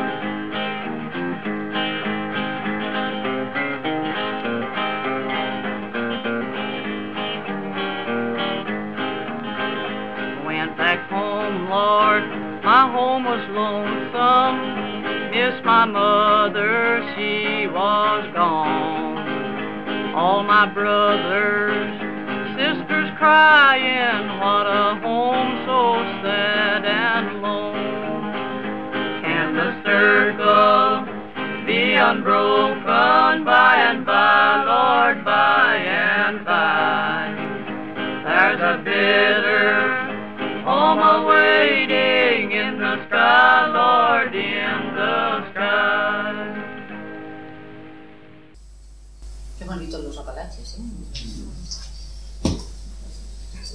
[10.45, 12.23] Went back home, Lord,
[12.65, 14.75] my home was lonesome.
[15.31, 18.94] Miss my mother, she was gone.
[20.15, 21.99] All my brothers,
[22.55, 28.31] sisters crying, what a home so sad and lone.
[29.21, 35.24] Can the circle be unbroken by and by, Lord,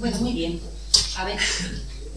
[0.00, 0.58] Bueno, muy bien.
[1.18, 1.38] A ver,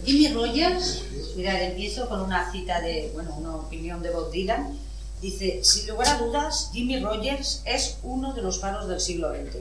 [0.06, 1.02] Jimmy Rogers,
[1.36, 4.78] mirad, empiezo con una cita de, bueno, una opinión de Bob Dylan.
[5.20, 9.56] Dice, sin lugar a dudas, Jimmy Rogers es uno de los faros del siglo XX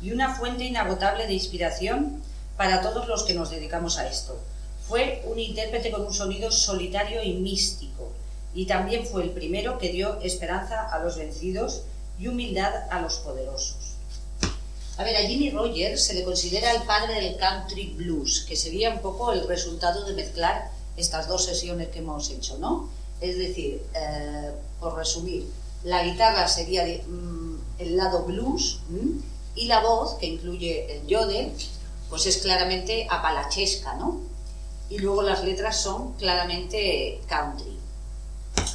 [0.00, 2.22] y una fuente inagotable de inspiración
[2.56, 4.40] para todos los que nos dedicamos a esto.
[4.88, 8.10] Fue un intérprete con un sonido solitario y místico,
[8.54, 11.82] y también fue el primero que dio esperanza a los vencidos
[12.18, 13.85] y humildad a los poderosos.
[14.98, 18.90] A ver, a Jimmy Rogers se le considera el padre del country blues, que sería
[18.90, 22.88] un poco el resultado de mezclar estas dos sesiones que hemos hecho, ¿no?
[23.20, 25.46] Es decir, eh, por resumir,
[25.84, 28.80] la guitarra sería mm, el lado blues
[29.54, 31.52] y la voz, que incluye el yodel,
[32.08, 34.20] pues es claramente apalachesca, ¿no?
[34.88, 37.76] Y luego las letras son claramente country.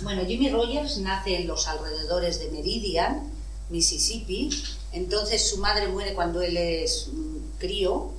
[0.04, 3.32] Bueno, Jimmy Rogers nace en los alrededores de Meridian,
[3.70, 4.50] Mississippi.
[4.94, 8.12] Entonces su madre muere cuando él es mm, crío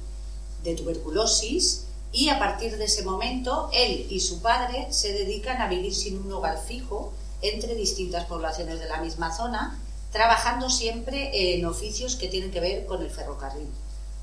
[0.63, 5.69] de tuberculosis y a partir de ese momento él y su padre se dedican a
[5.69, 9.79] vivir sin un hogar fijo entre distintas poblaciones de la misma zona,
[10.13, 13.69] trabajando siempre en oficios que tienen que ver con el ferrocarril.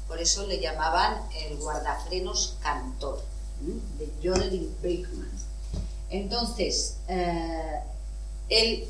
[0.07, 3.21] Por eso le llamaban el guardafrenos cantor,
[3.61, 5.31] de Jodeling Bakeman.
[6.09, 7.81] Entonces, eh,
[8.47, 8.87] él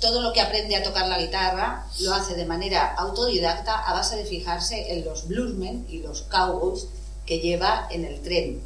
[0.00, 4.16] todo lo que aprende a tocar la guitarra lo hace de manera autodidacta a base
[4.16, 6.88] de fijarse en los bluesmen y los cowboys
[7.26, 8.62] que lleva en el tren.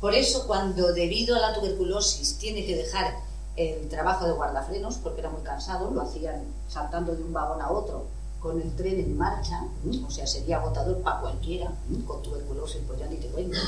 [0.00, 3.14] Por eso cuando debido a la tuberculosis tiene que dejar
[3.56, 7.70] el trabajo de guardafrenos, porque era muy cansado, lo hacían saltando de un vagón a
[7.70, 8.06] otro
[8.40, 9.62] con el tren en marcha,
[10.06, 11.70] o sea, sería agotador para cualquiera,
[12.06, 13.58] con tuberculosis, pues ya ni te cuento.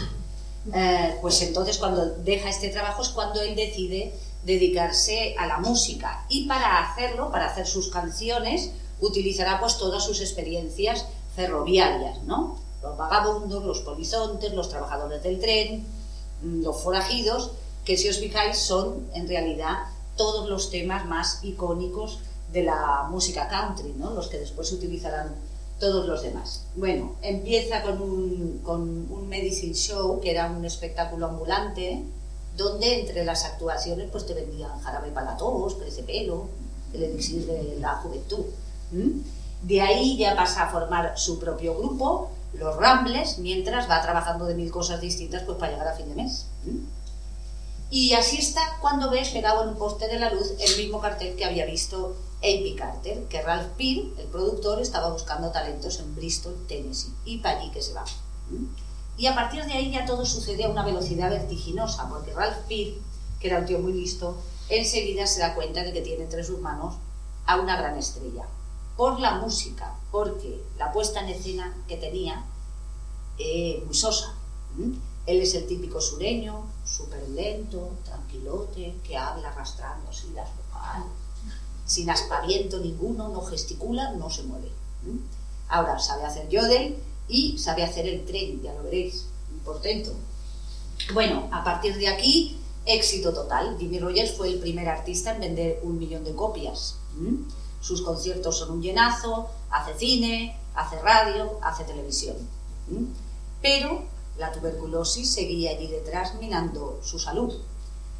[0.72, 4.14] Eh, pues entonces cuando deja este trabajo es cuando él decide
[4.44, 8.70] dedicarse a la música y para hacerlo, para hacer sus canciones,
[9.00, 12.58] utilizará pues todas sus experiencias ferroviarias, ¿no?
[12.82, 15.86] Los vagabundos, los polizontes, los trabajadores del tren,
[16.42, 17.52] mm, los forajidos,
[17.84, 19.86] que si os fijáis son en realidad
[20.16, 22.20] todos los temas más icónicos
[22.52, 24.10] de la música country, ¿no?
[24.10, 25.34] Los que después utilizarán
[25.80, 26.66] todos los demás.
[26.76, 28.80] Bueno, empieza con un, con
[29.10, 32.04] un medicine show, que era un espectáculo ambulante,
[32.56, 35.76] donde entre las actuaciones pues te vendían jarabe para tos,
[36.06, 36.48] pelo,
[36.92, 38.44] el elixir de la juventud.
[39.62, 44.54] De ahí ya pasa a formar su propio grupo, los Rambles, mientras va trabajando de
[44.54, 46.46] mil cosas distintas pues para llegar a fin de mes.
[47.90, 51.36] Y así está cuando ves pegado en un poste de la luz el mismo cartel
[51.36, 56.56] que había visto Amy Carter, que Ralph Peer, el productor, estaba buscando talentos en Bristol,
[56.66, 58.04] Tennessee, y para allí que se va.
[59.16, 62.94] Y a partir de ahí ya todo sucede a una velocidad vertiginosa, porque Ralph Peer,
[63.38, 64.36] que era un tío muy listo,
[64.68, 66.96] enseguida se da cuenta de que tiene entre sus manos
[67.46, 68.46] a una gran estrella.
[68.96, 72.44] Por la música, porque la puesta en escena que tenía,
[73.38, 74.34] eh, muy sosa.
[75.26, 81.08] Él es el típico sureño, súper lento, tranquilote, que habla arrastrando así las vocales,
[81.86, 84.72] sin aspaviento ninguno, no gesticula, no se mueve.
[85.68, 87.02] Ahora sabe hacer yodel
[87.32, 90.12] y sabe hacer el tren, ya lo veréis, un portento.
[91.14, 93.76] Bueno, a partir de aquí, éxito total.
[93.78, 96.96] Jimmy Rogers fue el primer artista en vender un millón de copias.
[97.80, 102.36] Sus conciertos son un llenazo, hace cine, hace radio, hace televisión.
[103.62, 104.02] Pero
[104.36, 107.54] la tuberculosis seguía allí detrás minando su salud.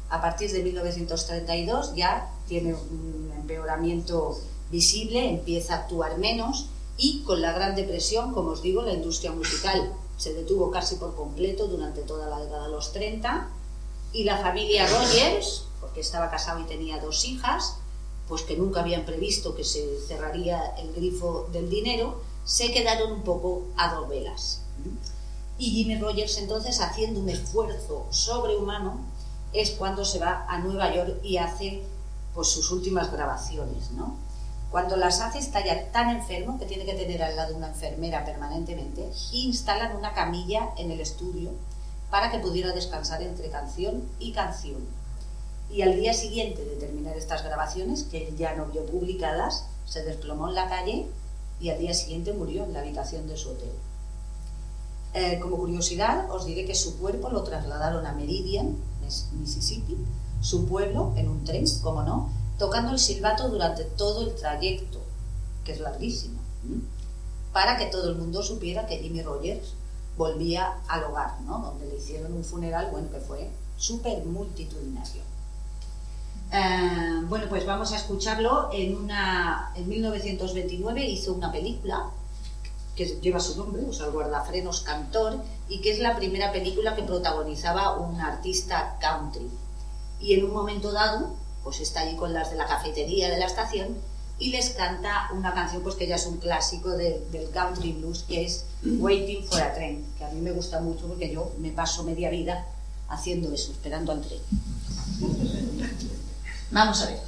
[0.09, 4.39] A partir de 1932 ya tiene un empeoramiento
[4.71, 9.31] visible, empieza a actuar menos y con la Gran Depresión, como os digo, la industria
[9.31, 13.49] musical se detuvo casi por completo durante toda la década de los 30
[14.13, 17.77] y la familia Rogers, porque estaba casado y tenía dos hijas,
[18.27, 23.23] pues que nunca habían previsto que se cerraría el grifo del dinero, se quedaron un
[23.23, 24.61] poco a dos velas.
[25.57, 28.99] Y Jimmy Rogers entonces, haciendo un esfuerzo sobrehumano,
[29.51, 31.83] es cuando se va a Nueva York y hace
[32.33, 34.17] pues sus últimas grabaciones, ¿no?
[34.73, 35.61] Cuando las hace está
[35.91, 40.89] tan enfermo que tiene que tener al lado una enfermera permanentemente instalan una camilla en
[40.89, 41.51] el estudio
[42.09, 44.79] para que pudiera descansar entre canción y canción.
[45.69, 50.49] Y al día siguiente de terminar estas grabaciones, que ya no vio publicadas, se desplomó
[50.49, 51.05] en la calle
[51.59, 53.73] y al día siguiente murió en la habitación de su hotel.
[55.13, 58.75] Eh, como curiosidad, os diré que su cuerpo lo trasladaron a Meridian,
[59.39, 59.97] Mississippi,
[60.41, 64.99] su pueblo, en un tren, como no, tocando el silbato durante todo el trayecto,
[65.63, 66.39] que es larguísimo,
[67.51, 69.73] para que todo el mundo supiera que Jimmy Rogers
[70.17, 71.59] volvía al hogar, ¿no?
[71.59, 75.23] donde le hicieron un funeral, bueno, que fue súper multitudinario.
[76.51, 78.69] Eh, bueno, pues vamos a escucharlo.
[78.71, 82.11] En, una, en 1929 hizo una película
[82.95, 86.95] que lleva su nombre, o sea, el guardafrenos cantor, y que es la primera película
[86.95, 89.49] que protagonizaba un artista country.
[90.19, 91.33] Y en un momento dado,
[91.63, 93.97] pues está allí con las de la cafetería de la estación
[94.39, 98.23] y les canta una canción pues que ya es un clásico de- del country blues,
[98.27, 101.71] que es Waiting for a Train, que a mí me gusta mucho porque yo me
[101.71, 102.65] paso media vida
[103.09, 104.39] haciendo eso, esperando al tren.
[106.71, 107.19] Vamos a ver.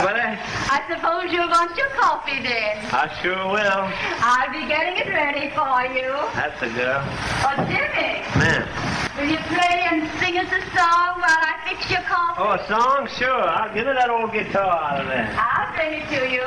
[0.00, 2.84] I, suppose you want your coffee then.
[2.92, 3.88] I sure will.
[4.20, 6.12] I'll be getting it ready for you.
[6.34, 7.02] That's a girl.
[7.42, 8.93] Oh, Jimmy, Man.
[9.16, 12.42] Will you play and sing us a song while I fix your coffee?
[12.42, 13.08] Oh, a song?
[13.18, 13.42] Sure.
[13.48, 15.28] I'll give her that old guitar out of there.
[15.38, 16.44] I'll sing it to you.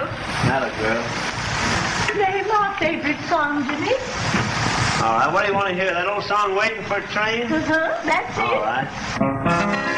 [0.48, 1.04] Not a girl.
[2.14, 3.94] Play my favorite song, Jimmy.
[5.04, 5.30] All right.
[5.32, 5.94] What do you want to hear?
[5.94, 7.44] That old song, Waiting for a Train?
[7.52, 8.66] Uh-huh, that's All it.
[8.66, 9.94] right.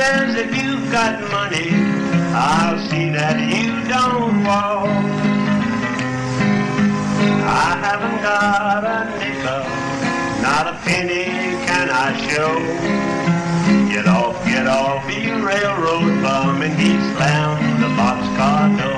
[0.00, 1.68] Says if you've got money,
[2.32, 4.88] I'll see that you don't walk.
[7.64, 9.62] I haven't got a nickel,
[10.40, 11.26] not a penny
[11.68, 12.52] can I show.
[13.92, 18.89] Get off, get off, you railroad bum, and he slammed the boxcar door.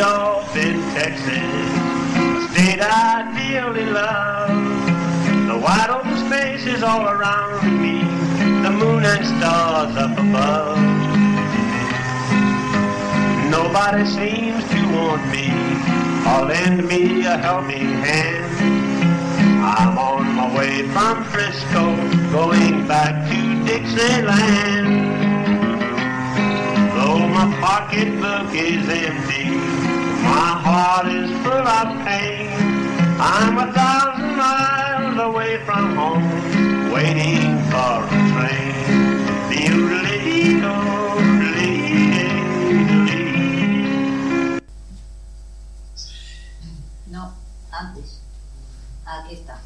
[0.00, 4.48] Off in Texas, a state I dearly love.
[5.48, 7.98] The wide open space is all around me,
[8.62, 10.78] the moon and stars up above.
[13.50, 15.50] Nobody seems to want me
[16.30, 18.54] or lend me a helping hand.
[19.64, 21.96] I'm on my way from Frisco,
[22.30, 25.12] going back to Dixieland.
[26.94, 29.71] Though my pocketbook is empty,
[30.22, 32.48] my heart is full of pain.
[33.18, 36.24] I'm a thousand miles away from home,
[36.92, 38.72] waiting for a train.
[47.10, 47.32] No,
[47.70, 48.20] antes.
[49.04, 49.60] Aquí está.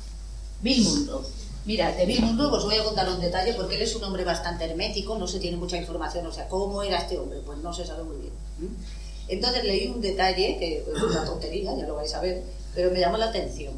[0.61, 1.23] Bill Munro.
[1.65, 4.25] Mira, de Bill Munro os voy a contar un detalle porque él es un hombre
[4.25, 7.41] bastante hermético, no se tiene mucha información, o sea, ¿cómo era este hombre?
[7.45, 8.33] Pues no se sabe muy bien.
[8.61, 8.69] ¿m?
[9.29, 13.01] Entonces leí un detalle, que es una tontería, ya lo vais a ver, pero me
[13.01, 13.75] llamó la atención.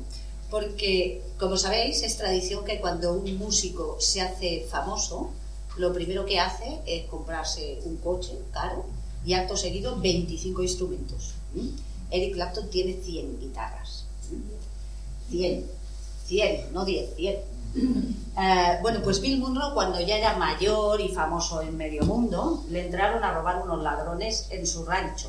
[0.50, 5.30] Porque, como sabéis, es tradición que cuando un músico se hace famoso,
[5.76, 8.84] lo primero que hace es comprarse un coche caro
[9.24, 11.34] y acto seguido 25 instrumentos.
[11.54, 11.70] ¿m?
[12.10, 14.04] Eric Clapton tiene 100 guitarras.
[14.30, 14.42] ¿m?
[15.30, 15.70] 100,
[16.26, 17.36] 100, no 10, 100.
[18.40, 22.86] Eh, bueno, pues Bill Munro, cuando ya era mayor y famoso en medio mundo, le
[22.86, 25.28] entraron a robar unos ladrones en su rancho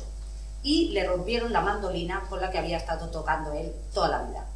[0.62, 4.46] y le rompieron la mandolina con la que había estado tocando él toda la vida.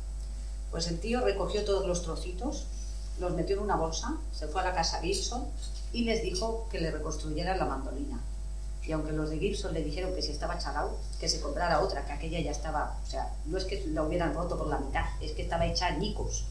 [0.71, 2.67] Pues el tío recogió todos los trocitos,
[3.21, 5.47] los metió en una bolsa, se fue a la casa Gibson
[5.93, 8.21] y les dijo que le reconstruyeran la mandolina.
[8.87, 12.05] Y aunque los de Gibson le dijeron que si estaba chalao, que se comprara otra,
[12.05, 15.05] que aquella ya estaba, o sea, no es que la hubieran roto por la mitad,
[15.23, 16.45] es que estaba hecha añicos.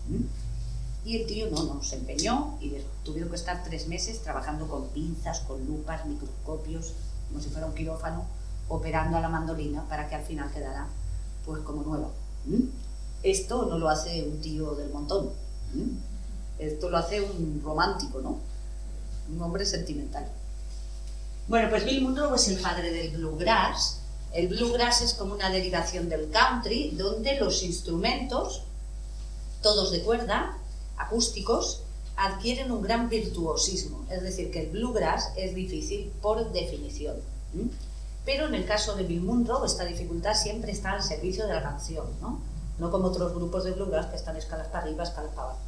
[1.05, 4.87] Y el tío no, no, se empeñó y tuvieron que estar tres meses trabajando con
[4.87, 6.93] pinzas, con lupas, microscopios,
[7.27, 8.25] como si fuera un quirófano,
[8.67, 10.87] operando a la mandolina para que al final quedara
[11.45, 12.09] pues como nueva.
[12.47, 12.69] ¿m?
[13.21, 15.31] Esto no lo hace un tío del montón.
[15.73, 15.91] ¿m?
[16.59, 18.39] Esto lo hace un romántico, ¿no?
[19.29, 20.29] Un hombre sentimental.
[21.47, 23.99] Bueno, pues Bill Monroe es el padre del bluegrass.
[24.31, 28.63] El bluegrass es como una derivación del country, donde los instrumentos,
[29.61, 30.57] todos de cuerda,
[30.97, 31.81] acústicos,
[32.15, 34.05] adquieren un gran virtuosismo.
[34.09, 37.17] Es decir, que el bluegrass es difícil por definición.
[37.53, 37.69] ¿m?
[38.25, 41.63] Pero en el caso de Bill Monroe, esta dificultad siempre está al servicio de la
[41.63, 42.39] canción, ¿no?
[42.79, 45.59] No como otros grupos de bluegrass que están escalas para arriba, escalas para abajo.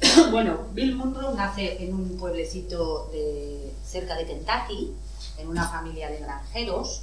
[0.30, 4.94] Bueno, Bill Munro nace en un pueblecito de, cerca de Kentucky,
[5.38, 7.02] en una familia de granjeros,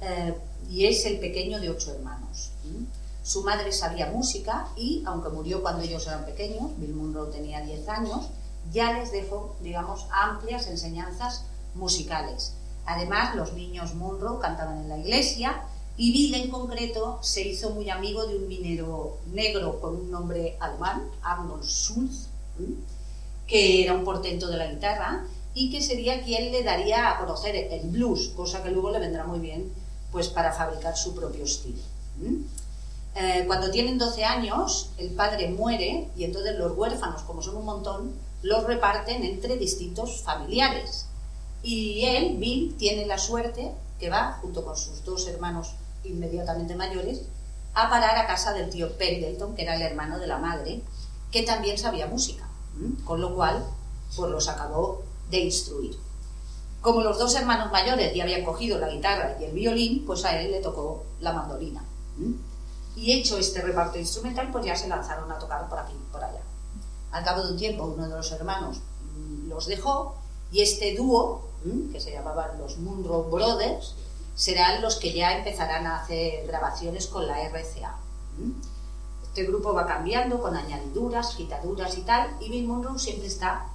[0.00, 0.34] eh,
[0.68, 2.50] y es el pequeño de ocho hermanos.
[3.22, 7.88] Su madre sabía música y, aunque murió cuando ellos eran pequeños, Bill Munro tenía 10
[7.88, 8.28] años,
[8.72, 11.44] ya les dejó, digamos, amplias enseñanzas
[11.74, 12.54] musicales.
[12.86, 15.62] Además, los niños Munro cantaban en la iglesia
[15.96, 20.56] y Bill en concreto se hizo muy amigo de un minero negro con un nombre
[20.60, 22.28] alemán, Arnold Schulz,
[23.46, 25.24] que era un portento de la guitarra
[25.54, 29.24] y que sería quien le daría a conocer el blues, cosa que luego le vendrá
[29.24, 29.72] muy bien
[30.10, 31.82] pues para fabricar su propio estilo.
[33.16, 37.64] Eh, cuando tienen 12 años, el padre muere y entonces los huérfanos, como son un
[37.64, 38.12] montón,
[38.42, 41.06] los reparten entre distintos familiares.
[41.64, 45.72] Y él, Bill, tiene la suerte que va, junto con sus dos hermanos
[46.04, 47.22] inmediatamente mayores,
[47.72, 50.82] a parar a casa del tío Pendleton, que era el hermano de la madre,
[51.32, 52.46] que también sabía música,
[53.04, 53.64] con lo cual
[54.14, 55.96] pues los acabó de instruir.
[56.82, 60.38] Como los dos hermanos mayores ya habían cogido la guitarra y el violín, pues a
[60.38, 61.82] él le tocó la mandolina.
[62.94, 66.42] Y hecho este reparto instrumental, pues ya se lanzaron a tocar por aquí por allá.
[67.10, 68.82] Al cabo de un tiempo, uno de los hermanos
[69.16, 70.16] mm, los dejó
[70.54, 71.42] y este dúo,
[71.90, 73.96] que se llamaban los Munro Brothers,
[74.36, 77.96] serán los que ya empezarán a hacer grabaciones con la RCA.
[79.24, 83.66] Este grupo va cambiando con añadiduras, quitaduras y tal, y Bill Monroe siempre está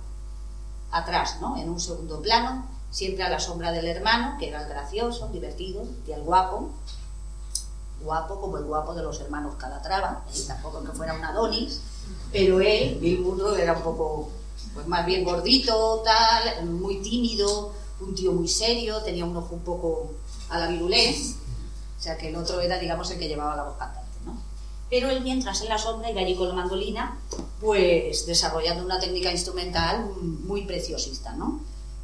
[0.89, 1.57] atrás, ¿no?
[1.57, 5.83] En un segundo plano, siempre a la sombra del hermano, que era el gracioso, divertido,
[6.07, 6.69] y el guapo,
[8.01, 10.43] guapo como el guapo de los hermanos Calatrava, ¿eh?
[10.47, 11.81] tampoco que fuera un Adonis,
[12.31, 14.29] pero él, Bill Monroe, era un poco,
[14.79, 19.61] pues más bien gordito, tal, muy tímido, un tío muy serio, tenía un ojo un
[19.61, 20.11] poco
[20.49, 21.35] a la virulés,
[21.97, 24.37] o sea que el otro era, digamos, el que llevaba la voz cantante, ¿no?
[24.89, 27.19] Pero él, mientras en la sombra iba allí con la mandolina,
[27.59, 31.59] pues desarrollando una técnica instrumental muy preciosista, ¿no?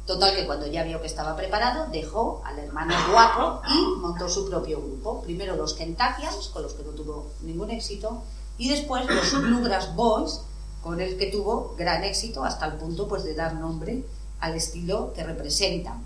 [0.06, 4.48] Total que cuando ya vio que estaba preparado, dejó al hermano guapo y montó su
[4.48, 5.22] propio grupo.
[5.22, 8.22] Primero los Kentuckians, con los que no tuvo ningún éxito,
[8.58, 10.42] y después los Bluegrass Boys,
[10.86, 14.04] con el que tuvo gran éxito hasta el punto pues, de dar nombre
[14.38, 16.00] al estilo que representan.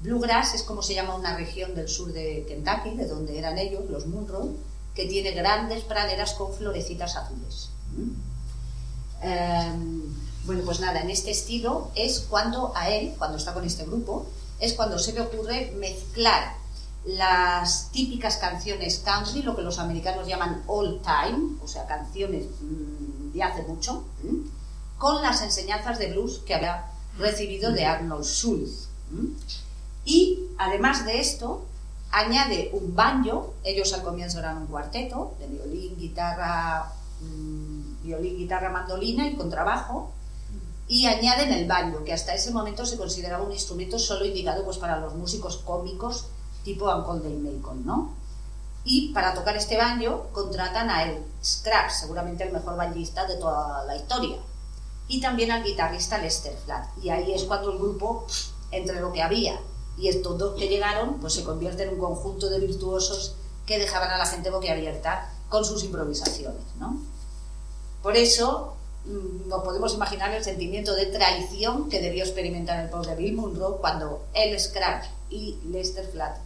[0.00, 3.82] Bluegrass es como se llama una región del sur de Kentucky, de donde eran ellos,
[3.90, 4.50] los Munro,
[4.94, 7.70] que tiene grandes praderas con florecitas azules.
[9.22, 10.02] Em,
[10.44, 14.26] bueno, pues nada, en este estilo es cuando a él, cuando está con este grupo,
[14.60, 16.54] es cuando se le ocurre mezclar
[17.04, 23.11] las típicas canciones country, lo que los americanos llaman old time, o sea, canciones mm,
[23.32, 24.04] de hace mucho,
[24.98, 28.88] con las enseñanzas de blues que había recibido de Arnold Schulz.
[30.04, 31.64] Y además de esto,
[32.10, 38.70] añade un banjo, ellos al comienzo eran un cuarteto, de violín, guitarra, mm, violín, guitarra,
[38.70, 40.12] mandolina y contrabajo,
[40.88, 44.78] y añaden el banjo, que hasta ese momento se consideraba un instrumento solo indicado pues,
[44.78, 46.26] para los músicos cómicos
[46.64, 48.14] tipo Uncle Dave Macon, ¿no?
[48.84, 53.84] Y para tocar este banjo contratan a el Scraps, seguramente el mejor banjista de toda
[53.84, 54.38] la historia,
[55.08, 56.88] y también al guitarrista Lester Flatt.
[57.02, 58.26] Y ahí es cuando el grupo,
[58.70, 59.60] entre lo que había
[59.98, 64.10] y estos dos que llegaron, pues se convierte en un conjunto de virtuosos que dejaban
[64.10, 67.00] a la gente boquiabierta con sus improvisaciones, ¿no?
[68.02, 68.74] Por eso
[69.04, 73.76] mm, nos podemos imaginar el sentimiento de traición que debió experimentar el pobre Bill Monroe
[73.80, 76.38] cuando el Scratch y Lester Flatt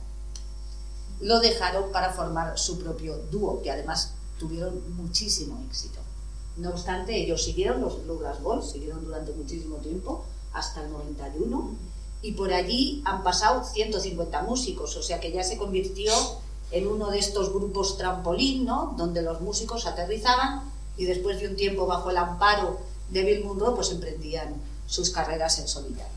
[1.20, 6.00] lo dejaron para formar su propio dúo, que además tuvieron muchísimo éxito.
[6.56, 11.70] No obstante, ellos siguieron, los Bluegrass Boys, siguieron durante muchísimo tiempo, hasta el 91,
[12.22, 16.12] y por allí han pasado 150 músicos, o sea que ya se convirtió
[16.70, 18.94] en uno de estos grupos trampolín, ¿no?
[18.96, 22.78] Donde los músicos aterrizaban y después de un tiempo bajo el amparo
[23.10, 24.54] de Bill Monroe, pues emprendían
[24.86, 26.15] sus carreras en solitario.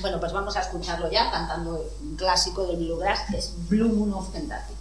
[0.00, 4.12] Bueno, pues vamos a escucharlo ya cantando un clásico del bluegrass que es Blue Moon
[4.12, 4.75] of Kentucky.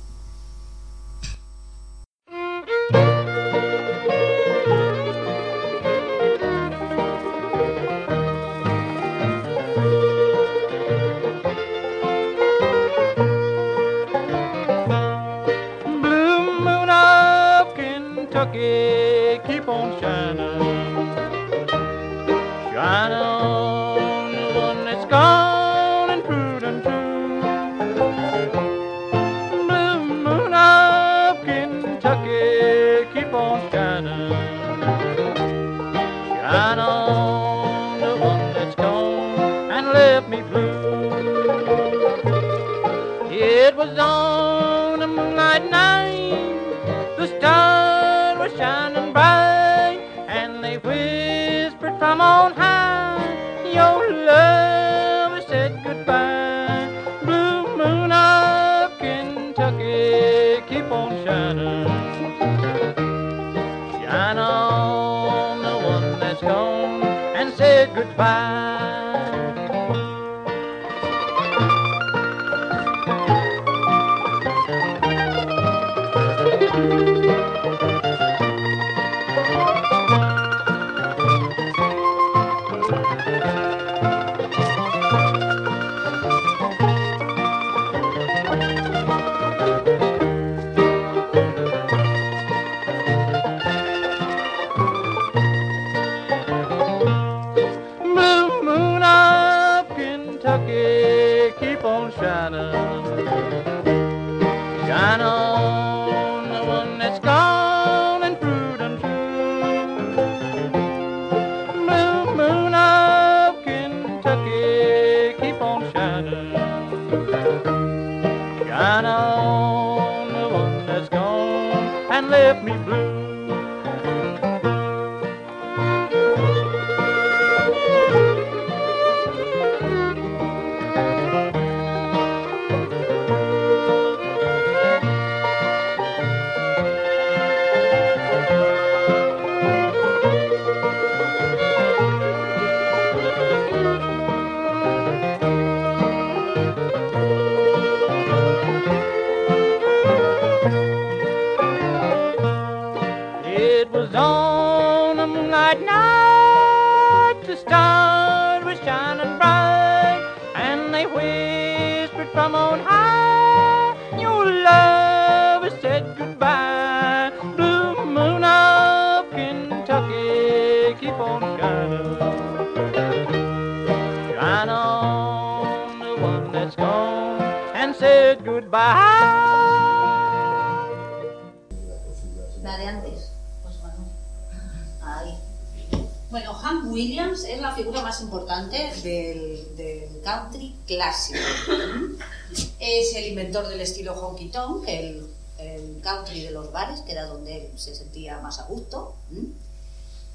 [197.75, 199.15] Se sentía más a gusto.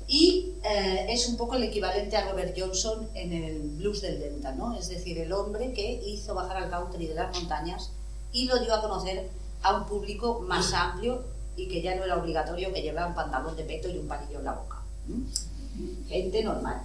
[0.06, 4.52] Y eh, es un poco el equivalente a Robert Johnson en el blues del Delta,
[4.52, 4.76] ¿no?
[4.76, 7.90] Es decir, el hombre que hizo bajar al country de las montañas
[8.32, 9.28] y lo dio a conocer
[9.62, 11.24] a un público más amplio
[11.56, 14.38] y que ya no era obligatorio que llevara un pantalón de peto y un palillo
[14.38, 14.82] en la boca.
[16.08, 16.82] Gente normal.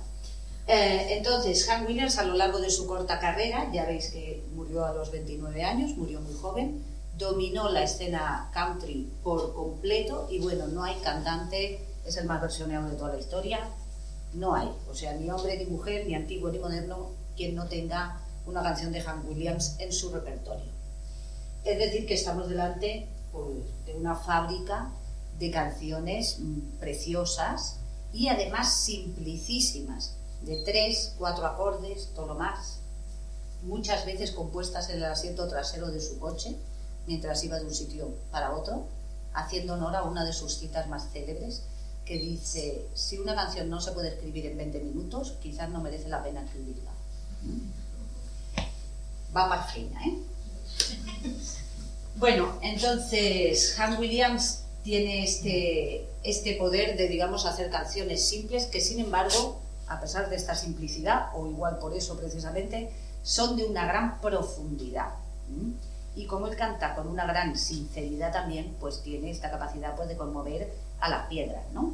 [0.67, 4.85] Eh, entonces, Hank Williams a lo largo de su corta carrera, ya veis que murió
[4.85, 6.83] a los 29 años, murió muy joven,
[7.17, 12.89] dominó la escena country por completo y bueno, no hay cantante, es el más versioneado
[12.89, 13.69] de toda la historia,
[14.33, 18.21] no hay, o sea, ni hombre ni mujer, ni antiguo ni moderno, quien no tenga
[18.45, 20.71] una canción de Hank Williams en su repertorio.
[21.63, 23.47] Es decir, que estamos delante pues,
[23.85, 24.91] de una fábrica
[25.39, 27.77] de canciones mm, preciosas
[28.13, 32.79] y además simplicísimas, de tres, cuatro acordes, todo lo más,
[33.63, 36.55] muchas veces compuestas en el asiento trasero de su coche,
[37.07, 38.87] mientras iba de un sitio para otro,
[39.33, 41.63] haciendo honor a una de sus citas más célebres,
[42.05, 46.07] que dice, si una canción no se puede escribir en 20 minutos, quizás no merece
[46.07, 46.91] la pena escribirla.
[49.35, 50.19] Va para feina, ¿eh?
[52.17, 58.99] Bueno, entonces Hank Williams tiene este, este poder de, digamos, hacer canciones simples que, sin
[58.99, 62.91] embargo, a pesar de esta simplicidad, o igual por eso precisamente,
[63.23, 65.15] son de una gran profundidad.
[65.49, 65.73] ¿m?
[66.15, 70.15] Y como él canta con una gran sinceridad también, pues tiene esta capacidad pues, de
[70.15, 71.93] conmover a las piedras, ¿no?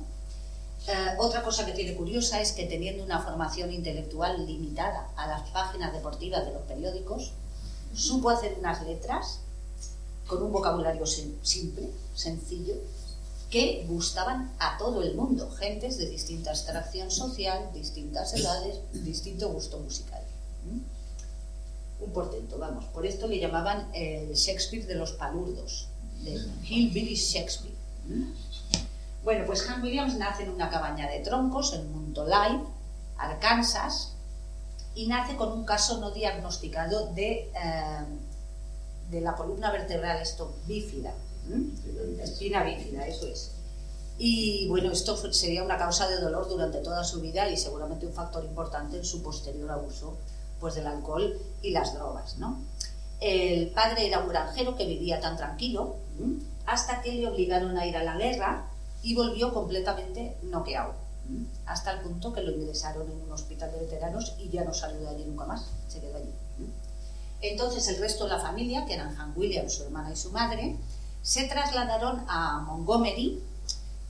[0.87, 5.49] Eh, otra cosa que tiene curiosa es que teniendo una formación intelectual limitada a las
[5.49, 7.31] páginas deportivas de los periódicos,
[7.95, 9.39] supo hacer unas letras
[10.27, 12.75] con un vocabulario sim- simple, sencillo,
[13.49, 19.77] que gustaban a todo el mundo, gentes de distinta extracción social, distintas edades, distinto gusto
[19.79, 20.21] musical.
[22.01, 22.85] Un portento, vamos.
[22.85, 25.87] Por esto le llamaban el Shakespeare de los palurdos,
[26.23, 26.33] de
[26.67, 27.75] Hillbilly Shakespeare.
[29.23, 32.63] Bueno, pues Hank Williams nace en una cabaña de troncos en Montolive,
[33.17, 34.13] Arkansas,
[34.95, 38.05] y nace con un caso no diagnosticado de, eh,
[39.11, 41.13] de la columna vertebral esto bífida,
[42.21, 43.51] espina bífida, eso es.
[44.17, 48.13] Y bueno, esto sería una causa de dolor durante toda su vida y seguramente un
[48.13, 50.17] factor importante en su posterior abuso
[50.61, 52.37] pues, del alcohol y las drogas.
[52.37, 52.61] ¿no?
[53.19, 55.95] El padre era un granjero que vivía tan tranquilo
[56.65, 58.65] hasta que le obligaron a ir a la guerra
[59.03, 60.93] y volvió completamente noqueado,
[61.65, 65.01] hasta el punto que lo ingresaron en un hospital de veteranos y ya no salió
[65.01, 66.31] de allí nunca más, se quedó allí.
[67.41, 70.77] Entonces el resto de la familia, que eran Hank Williams, su hermana y su madre,
[71.23, 73.41] se trasladaron a Montgomery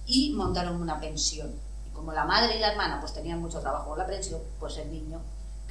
[0.05, 1.53] y montaron una pensión.
[1.87, 4.77] Y como la madre y la hermana pues tenían mucho trabajo con la pensión, pues
[4.77, 5.21] el niño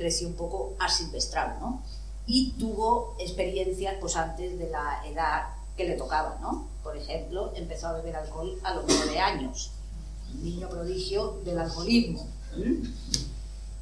[0.01, 1.82] creció un poco asilvestrado, ¿no?
[2.26, 6.68] Y tuvo experiencias pues antes de la edad que le tocaba, ¿no?
[6.82, 9.72] Por ejemplo, empezó a beber alcohol a los nueve años,
[10.40, 12.26] niño prodigio del alcoholismo.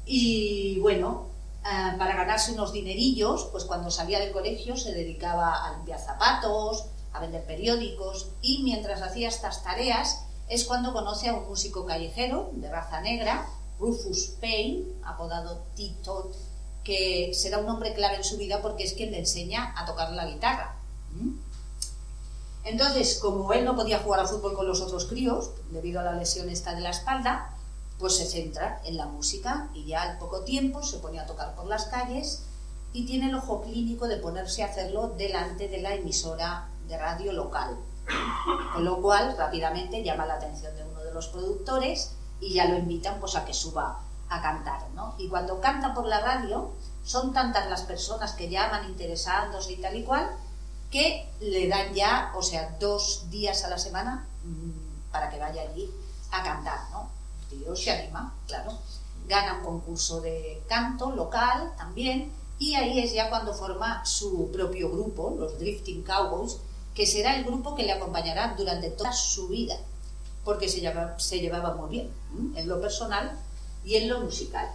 [0.05, 1.27] Y bueno,
[1.63, 6.85] ah, para ganarse unos dinerillos, pues cuando salía del colegio se dedicaba a limpiar zapatos,
[7.13, 12.49] a vender periódicos y mientras hacía estas tareas es cuando conoce a un músico callejero
[12.53, 13.47] de raza negra,
[13.79, 16.35] Rufus Payne, apodado T-Tot,
[16.83, 20.11] que será un hombre clave en su vida porque es quien le enseña a tocar
[20.11, 20.75] la guitarra.
[21.13, 21.33] ¿Mm?
[22.65, 26.13] Entonces, como él no podía jugar al fútbol con los otros críos, debido a la
[26.13, 27.55] lesión esta de la espalda,
[27.97, 31.55] pues se centra en la música y ya al poco tiempo se pone a tocar
[31.55, 32.43] por las calles
[32.93, 37.33] y tiene el ojo clínico de ponerse a hacerlo delante de la emisora de radio
[37.33, 37.77] local.
[38.73, 42.77] Con lo cual, rápidamente llama la atención de uno de los productores y ya lo
[42.77, 45.15] invitan pues a que suba a cantar, ¿no?
[45.17, 46.71] Y cuando canta por la radio,
[47.03, 50.29] son tantas las personas que llaman interesándose y tal y cual,
[50.91, 55.61] que le dan ya, o sea, dos días a la semana mm, para que vaya
[55.63, 55.89] allí
[56.31, 57.09] a cantar, ¿no?
[57.51, 58.77] El tío se anima, claro.
[59.27, 64.91] Gana un concurso de canto local también, y ahí es ya cuando forma su propio
[64.91, 66.57] grupo, los Drifting Cowboys,
[66.93, 69.77] que será el grupo que le acompañará durante toda su vida,
[70.49, 72.09] porque se llevaba, se llevaba muy bien,
[72.55, 73.37] en lo personal
[73.85, 74.67] y en lo musical.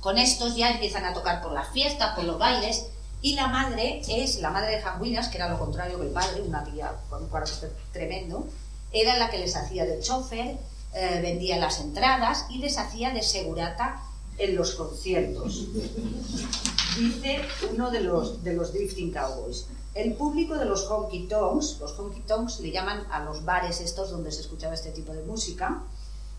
[0.00, 2.88] Con estos ya empiezan a tocar por las fiestas, por los bailes,
[3.22, 6.12] y la madre es, la madre de Hank Williams, que era lo contrario que el
[6.12, 8.46] padre, una tía con un carácter tremendo,
[8.92, 10.58] era la que les hacía de chofer,
[10.92, 14.02] eh, vendía las entradas y les hacía de segurata
[14.36, 15.68] en los conciertos.
[16.98, 17.40] Dice
[17.70, 19.64] uno de los, de los Drifting Cowboys.
[19.94, 24.10] El público de los honky tonks, los honky tonks le llaman a los bares estos
[24.10, 25.82] donde se escuchaba este tipo de música,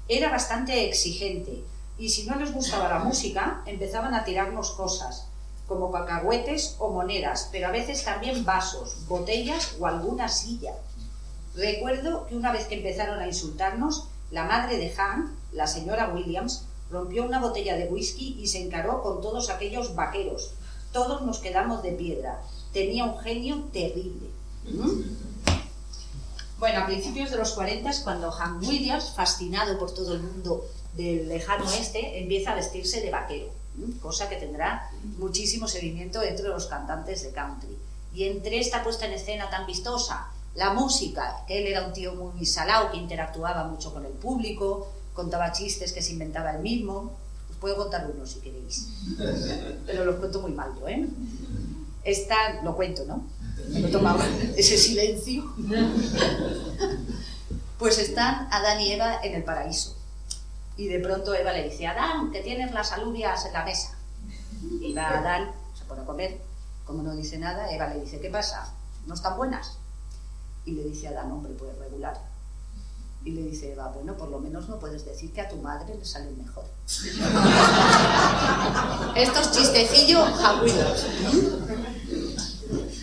[0.07, 1.63] era bastante exigente
[1.99, 5.27] y si no les gustaba la música empezaban a tirarnos cosas
[5.67, 10.73] como cacahuetes o monedas, pero a veces también vasos, botellas o alguna silla.
[11.53, 16.65] Recuerdo que una vez que empezaron a insultarnos, la madre de Hank, la señora Williams,
[16.89, 20.55] rompió una botella de whisky y se encaró con todos aquellos vaqueros.
[20.91, 22.41] Todos nos quedamos de piedra.
[22.73, 24.29] Tenía un genio terrible.
[26.57, 30.65] Bueno, a principios de los 40, cuando Hank Williams, fascinado por todo el mundo
[30.95, 33.51] del lejano oeste, empieza a vestirse de vaquero,
[34.01, 37.77] cosa que tendrá muchísimo seguimiento entre los cantantes de country.
[38.15, 42.15] Y entre esta puesta en escena tan vistosa, la música, que él era un tío
[42.15, 47.11] muy salado, que interactuaba mucho con el público, contaba chistes que se inventaba él mismo.
[47.49, 48.87] Os puedo contar uno si queréis,
[49.85, 51.07] pero los cuento muy mal yo, ¿eh?
[52.03, 53.23] Esta, lo cuento, ¿no?
[53.69, 54.25] Me lo tomaba
[54.57, 55.53] ese silencio.
[57.79, 59.97] Pues están Adán y Eva en el paraíso.
[60.77, 63.97] Y de pronto Eva le dice, Adán, que tienes las alubias en la mesa.
[64.81, 66.41] Y va Adán, se pone a comer.
[66.85, 68.73] Como no dice nada, Eva le dice, ¿qué pasa?
[69.05, 69.77] ¿No están buenas?
[70.65, 72.19] Y le dice Adán, hombre, pues regular.
[73.25, 75.95] Y le dice Eva, bueno, por lo menos no puedes decir que a tu madre
[75.95, 76.65] le salen mejor.
[79.15, 81.05] Estos chistecillos jagüidos.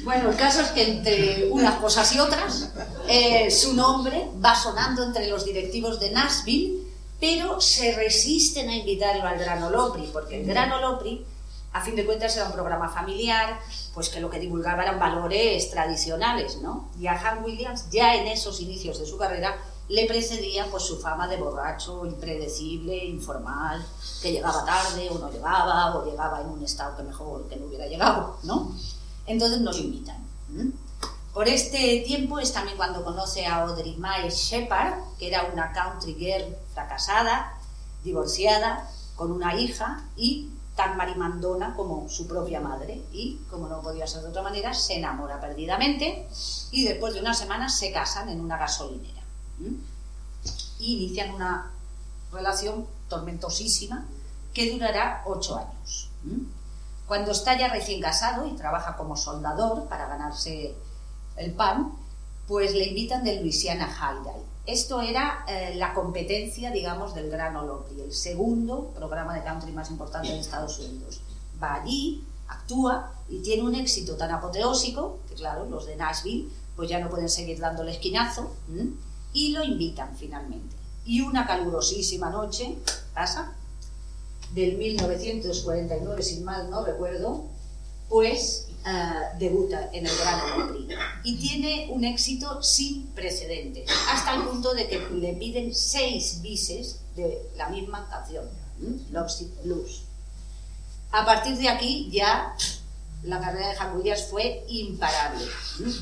[0.05, 2.71] Bueno, el caso es que entre unas cosas y otras,
[3.09, 6.81] eh, su nombre va sonando entre los directivos de Nashville,
[7.18, 11.25] pero se resisten a invitarlo al Gran Ole Opry, porque el Gran Ole Opry,
[11.73, 13.61] a fin de cuentas, era un programa familiar,
[13.95, 16.89] pues que lo que divulgaba eran valores tradicionales, ¿no?
[16.99, 19.57] Y a Han Williams, ya en esos inicios de su carrera,
[19.91, 23.84] le precedía pues su fama de borracho, impredecible, informal,
[24.22, 27.66] que llegaba tarde o no llegaba, o llegaba en un estado que mejor que no
[27.66, 28.72] hubiera llegado, ¿no?
[29.26, 30.24] Entonces nos invitan.
[30.55, 30.70] ¿m?
[31.34, 36.14] Por este tiempo es también cuando conoce a Audrey Mae Shepard, que era una country
[36.14, 37.59] girl fracasada,
[38.05, 43.03] divorciada, con una hija y tan marimandona como su propia madre.
[43.12, 46.28] Y, como no podía ser de otra manera, se enamora perdidamente
[46.70, 49.20] y después de unas semanas se casan en una gasolinera.
[49.61, 49.77] ¿M?
[50.79, 51.71] Y inician una
[52.33, 54.07] relación tormentosísima
[54.55, 56.11] que durará ocho años.
[56.25, 56.45] ¿m?
[57.07, 60.75] Cuando está ya recién casado y trabaja como soldador para ganarse
[61.37, 61.93] el pan,
[62.47, 64.19] pues le invitan del Louisiana High
[64.67, 69.91] Esto era eh, la competencia, digamos, del Gran Ole el segundo programa de country más
[69.91, 71.21] importante de Estados Unidos.
[71.63, 76.89] Va allí, actúa y tiene un éxito tan apoteósico que, claro, los de Nashville pues
[76.89, 78.93] ya no pueden seguir dándole esquinazo ¿m?
[79.33, 80.76] Y lo invitan finalmente.
[81.05, 82.76] Y una calurosísima noche
[83.14, 83.55] pasa
[84.55, 87.45] del 1949, si mal no recuerdo,
[88.09, 90.89] pues uh, debuta en el Gran Opry
[91.22, 97.01] y tiene un éxito sin precedentes, hasta el punto de que le piden seis bises
[97.14, 98.45] de la misma canción,
[99.11, 100.03] Lovesick Blues.
[101.12, 102.57] A partir de aquí ya
[103.22, 105.45] la carrera de Williams fue imparable.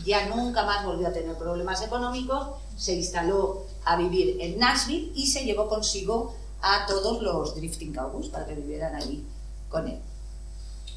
[0.04, 2.48] Ya nunca más volvió a tener problemas económicos,
[2.78, 8.28] se instaló a vivir en Nashville y se llevó consigo a todos los Drifting Cowboys
[8.28, 9.26] para que vivieran allí
[9.68, 10.00] con él.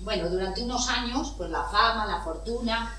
[0.01, 2.95] Bueno, durante unos años, pues la fama, la fortuna,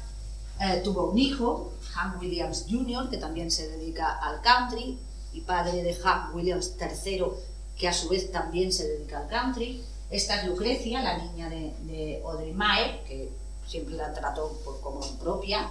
[0.61, 4.99] eh, tuvo un hijo, Hank Williams Jr., que también se dedica al country,
[5.33, 7.25] y padre de Hank Williams III,
[7.77, 9.83] que a su vez también se dedica al country.
[10.11, 13.33] Esta es Lucrecia, la niña de, de Audrey Mae, que
[13.67, 15.71] siempre la trató por, como propia.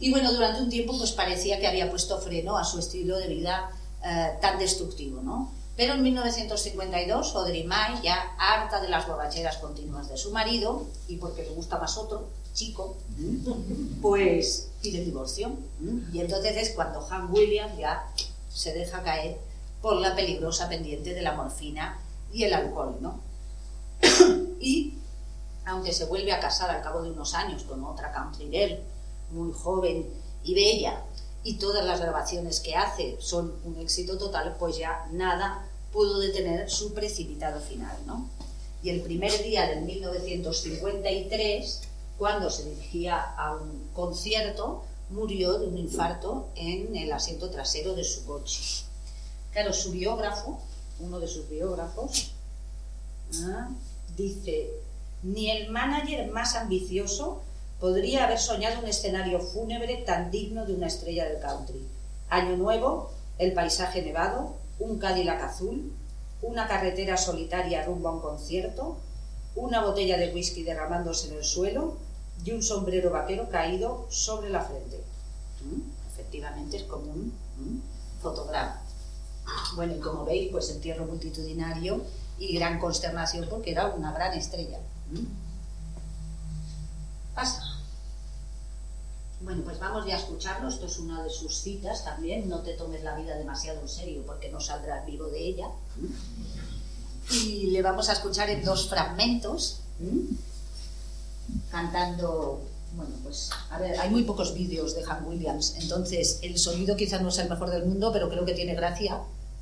[0.00, 3.28] Y bueno, durante un tiempo pues parecía que había puesto freno a su estilo de
[3.28, 3.70] vida
[4.04, 5.52] eh, tan destructivo, ¿no?
[5.76, 11.16] Pero en 1952, Audrey Mae, ya harta de las borracheras continuas de su marido, y
[11.18, 12.96] porque le gusta más otro, chico,
[14.02, 15.52] pues pide divorcio.
[16.12, 18.04] Y entonces es cuando Hank Williams ya
[18.52, 19.38] se deja caer
[19.80, 22.00] por la peligrosa pendiente de la morfina
[22.32, 23.20] y el alcohol, ¿no?
[24.60, 24.94] y
[25.64, 28.80] aunque se vuelve a casar al cabo de unos años con otra country girl,
[29.30, 30.06] muy joven
[30.44, 31.04] y bella,
[31.44, 36.68] y todas las grabaciones que hace son un éxito total, pues ya nada pudo detener
[36.70, 38.28] su precipitado final, ¿no?
[38.82, 41.80] Y el primer día del 1953,
[42.18, 48.04] cuando se dirigía a un concierto, murió de un infarto en el asiento trasero de
[48.04, 48.60] su coche.
[49.52, 50.60] Claro, su biógrafo,
[51.00, 52.32] uno de sus biógrafos,
[53.44, 53.70] ¿ah?
[54.16, 54.70] dice,
[55.22, 57.42] ni el manager más ambicioso
[57.80, 61.86] podría haber soñado un escenario fúnebre tan digno de una estrella del country.
[62.28, 65.92] Año nuevo, el paisaje nevado, un Cadillac azul,
[66.42, 68.98] una carretera solitaria rumbo a un concierto,
[69.54, 71.96] una botella de whisky derramándose en el suelo
[72.44, 74.98] y un sombrero vaquero caído sobre la frente.
[75.62, 75.80] ¿Mm?
[76.12, 78.22] Efectivamente es como un ¿Mm?
[78.22, 78.82] fotograma.
[79.76, 82.02] Bueno, y como veis, pues entierro multitudinario
[82.38, 84.78] y gran consternación porque era una gran estrella.
[85.10, 85.24] ¿Mm?
[87.34, 87.67] Pasa.
[89.40, 90.68] Bueno, pues vamos ya a escucharlo.
[90.68, 92.48] Esto es una de sus citas también.
[92.48, 95.68] No te tomes la vida demasiado en serio porque no saldrás vivo de ella.
[97.30, 99.80] Y le vamos a escuchar en dos fragmentos,
[101.70, 102.62] cantando.
[102.94, 107.20] Bueno, pues a ver, hay muy pocos vídeos de Han Williams, entonces el sonido quizás
[107.20, 109.20] no sea el mejor del mundo, pero creo que tiene gracia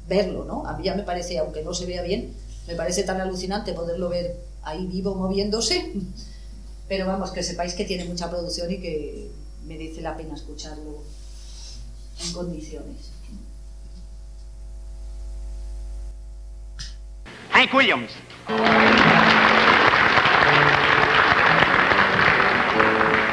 [0.09, 0.65] verlo, ¿no?
[0.65, 2.35] A mí ya me parece, aunque no se vea bien,
[2.69, 5.93] me parece tan alucinante poderlo ver ahí vivo moviéndose.
[6.89, 9.29] Pero vamos, que sepáis que tiene mucha producción y que
[9.67, 11.03] merece la pena escucharlo
[12.21, 13.13] en condiciones.
[17.51, 18.11] Hank Williams.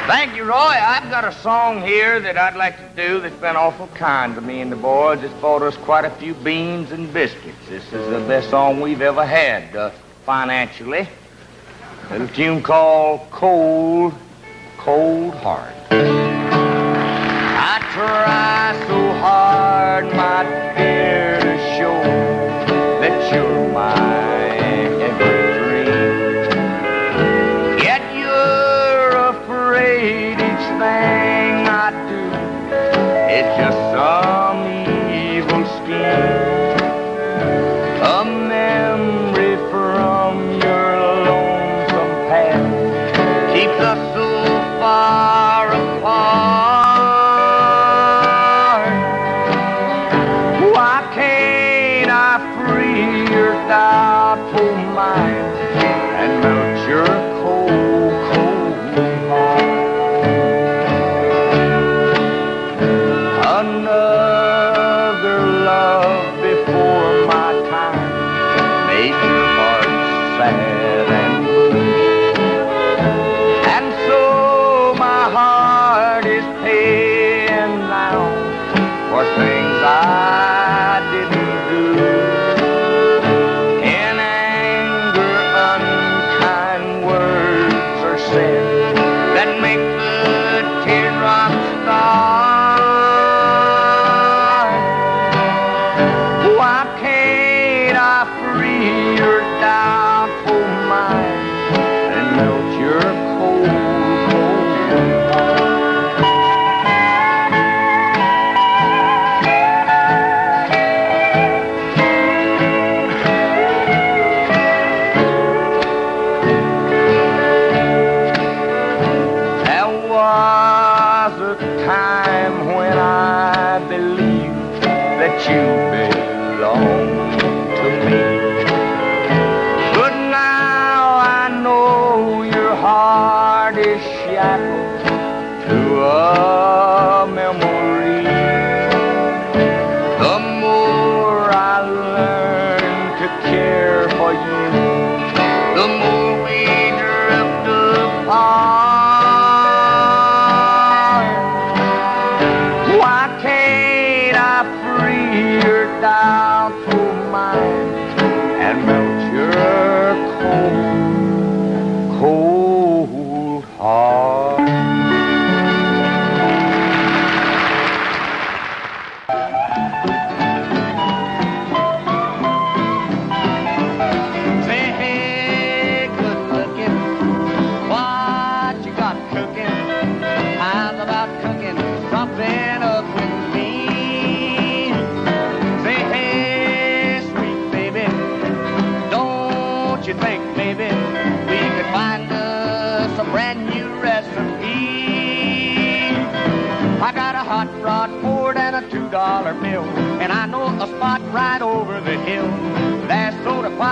[0.06, 0.54] Thank you, Roy.
[0.54, 4.40] I've got a song here that I'd like to do that's been awful kind to
[4.40, 5.22] me and the boys.
[5.22, 7.68] It's bought us quite a few beans and biscuits.
[7.68, 9.90] This is the best song we've ever had uh,
[10.26, 11.08] financially.
[12.10, 14.14] A little tune called Cold,
[14.78, 16.23] Cold Heart.
[17.94, 20.42] Try so hard, my
[20.76, 21.43] dear,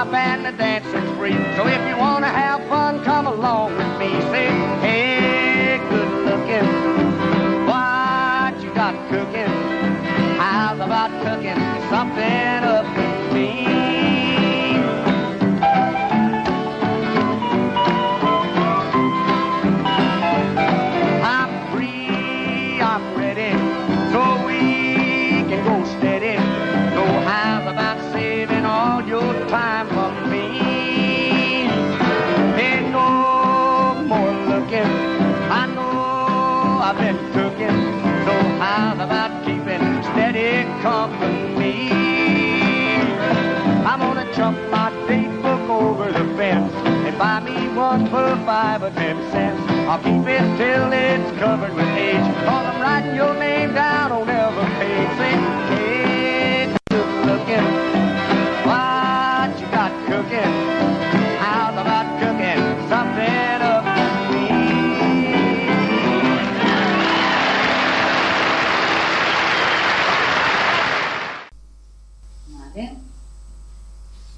[0.05, 1.33] soda and the dancing's free.
[1.57, 4.11] So if you wanna have fun, come along with me.
[4.33, 4.47] Say,
[4.81, 9.53] hey, good looking, what you got cooking?
[10.39, 11.59] How's about cooking
[11.91, 12.62] something
[47.93, 49.61] one for five or ten cents.
[49.91, 52.25] I'll keep it till it's covered with age.
[52.47, 55.11] Cause I'm writing your name down on every page.
[55.21, 55.35] Say,
[55.73, 57.67] hey, good looking.
[58.69, 60.53] What you got cooking?
[61.45, 63.85] How's about cooking something up?
[72.49, 72.97] Vale.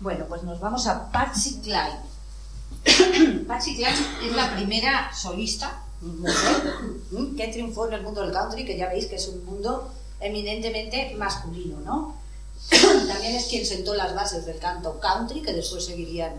[0.01, 2.14] Bueno, pues nos vamos a Patsy Cline.
[4.65, 6.75] Primera solista mujer
[7.13, 7.37] ¿m?
[7.37, 9.91] que triunfó en el mundo del country, que ya veis que es un mundo
[10.21, 12.17] eminentemente masculino, ¿no?
[12.71, 16.35] También es quien sentó las bases del canto country, que después seguirían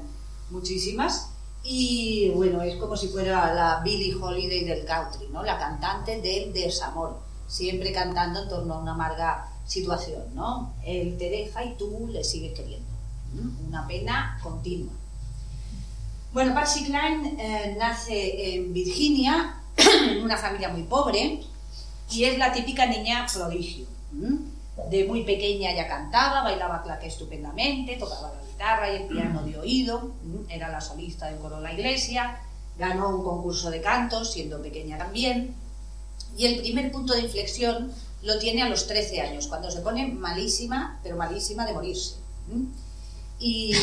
[0.49, 1.29] muchísimas.
[1.63, 5.43] Y bueno, es como si fuera la Billie Holiday del country, ¿no?
[5.43, 10.75] La cantante del desamor, siempre cantando en torno a una amarga situación, ¿no?
[10.83, 12.87] Él te deja y tú le sigues queriendo.
[13.33, 13.51] ¿m?
[13.67, 14.93] Una pena continua.
[16.35, 21.39] Bueno, Patsy Cline eh, nace en Virginia, en una familia muy pobre,
[22.11, 23.85] y es la típica niña prodigio.
[24.91, 29.57] De muy pequeña ya cantaba, bailaba claqué estupendamente, tocaba la guitarra y el piano de
[29.57, 30.11] oído,
[30.49, 32.41] era la solista del coro de la iglesia,
[32.77, 35.55] ganó un concurso de canto, siendo pequeña también,
[36.37, 40.07] y el primer punto de inflexión lo tiene a los 13 años, cuando se pone
[40.07, 42.15] malísima, pero malísima de morirse.
[43.39, 43.73] Y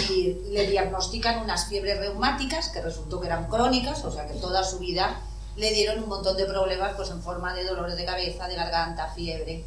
[0.50, 4.78] le diagnostican unas fiebres reumáticas que resultó que eran crónicas, o sea que toda su
[4.78, 5.20] vida
[5.56, 9.08] le dieron un montón de problemas pues en forma de dolores de cabeza, de garganta,
[9.08, 9.64] fiebre,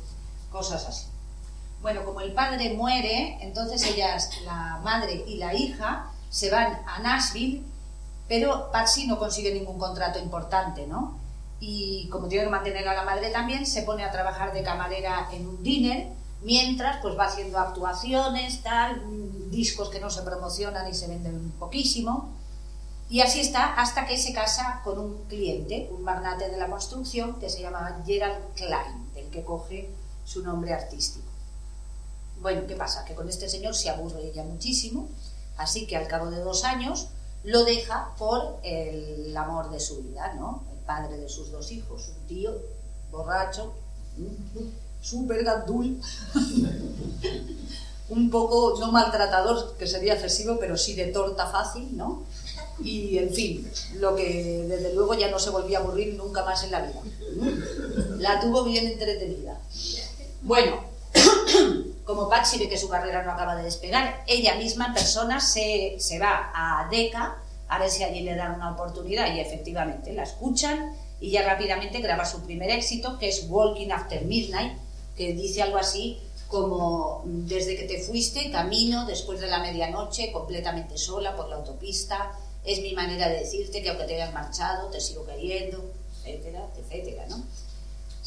[0.52, 1.08] cosas así.
[1.82, 7.00] Bueno, como el padre muere, entonces ellas, la madre y la hija, se van a
[7.00, 7.64] Nashville,
[8.28, 11.20] pero Patsy no consigue ningún contrato importante, ¿no?
[11.60, 15.30] Y como tiene que mantener a la madre también, se pone a trabajar de camarera
[15.32, 16.08] en un diner,
[16.46, 19.02] mientras pues va haciendo actuaciones, tal,
[19.50, 22.36] discos que no se promocionan y se venden poquísimo.
[23.10, 27.40] Y así está hasta que se casa con un cliente, un magnate de la construcción
[27.40, 29.90] que se llama Gerald Klein, del que coge
[30.24, 31.26] su nombre artístico.
[32.42, 33.06] Bueno, ¿qué pasa?
[33.06, 35.10] Que con este señor se aburre ella muchísimo,
[35.58, 37.10] así que al cabo de dos años
[37.44, 40.64] lo deja por el amor de su vida, ¿no?
[40.72, 42.52] El padre de sus dos hijos, un tío
[43.12, 43.74] borracho,
[45.06, 46.02] súper gandul,
[48.10, 52.24] un poco no maltratador, que sería excesivo, pero sí de torta fácil, ¿no?
[52.84, 56.64] Y en fin, lo que desde luego ya no se volvía a aburrir nunca más
[56.64, 57.02] en la vida.
[58.18, 59.60] La tuvo bien entretenida.
[60.42, 60.84] Bueno,
[62.06, 66.20] como Patsy ve que su carrera no acaba de despegar, ella misma persona se, se
[66.20, 67.38] va a Decca
[67.68, 72.00] a ver si allí le dan una oportunidad y efectivamente la escuchan y ya rápidamente
[72.00, 74.74] graba su primer éxito que es Walking After Midnight,
[75.16, 80.98] que dice algo así como desde que te fuiste, camino después de la medianoche completamente
[80.98, 82.32] sola por la autopista,
[82.64, 85.84] es mi manera de decirte que aunque te hayas marchado, te sigo queriendo,
[86.24, 87.44] etcétera, etcétera, ¿no?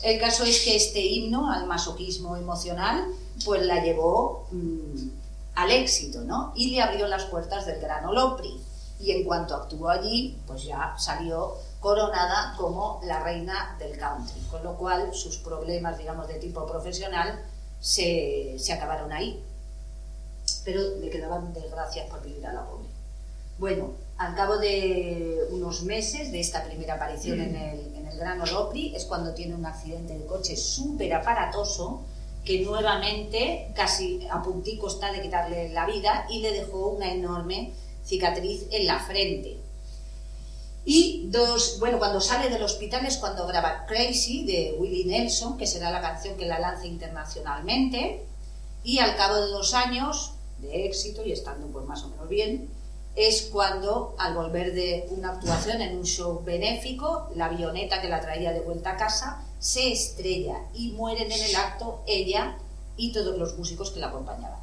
[0.02, 3.04] El caso es que este himno al masoquismo emocional,
[3.44, 5.08] pues la llevó mmm,
[5.56, 6.52] al éxito, ¿no?
[6.54, 8.60] Y le abrió las puertas del Gran Ole Opry.
[9.00, 14.64] Y en cuanto actuó allí, pues ya salió coronada como la reina del country, con
[14.64, 17.40] lo cual sus problemas, digamos, de tipo profesional
[17.80, 19.42] se, se acabaron ahí.
[20.64, 22.88] Pero le quedaban desgracias por vivir a la pobre.
[23.58, 28.40] Bueno, al cabo de unos meses de esta primera aparición en el, en el Gran
[28.40, 32.02] Ole Opry es cuando tiene un accidente de coche súper aparatoso
[32.44, 37.72] que nuevamente casi a puntico está de quitarle la vida y le dejó una enorme
[38.04, 39.58] cicatriz en la frente.
[40.84, 45.66] Y dos, bueno, cuando sale del hospital es cuando graba Crazy de Willie Nelson, que
[45.66, 48.24] será la canción que la lanza internacionalmente.
[48.84, 52.70] Y al cabo de dos años de éxito y estando pues más o menos bien,
[53.16, 58.20] es cuando al volver de una actuación en un show benéfico, la avioneta que la
[58.20, 62.56] traía de vuelta a casa se estrella y mueren en el acto ella
[62.96, 64.60] y todos los músicos que la acompañaban.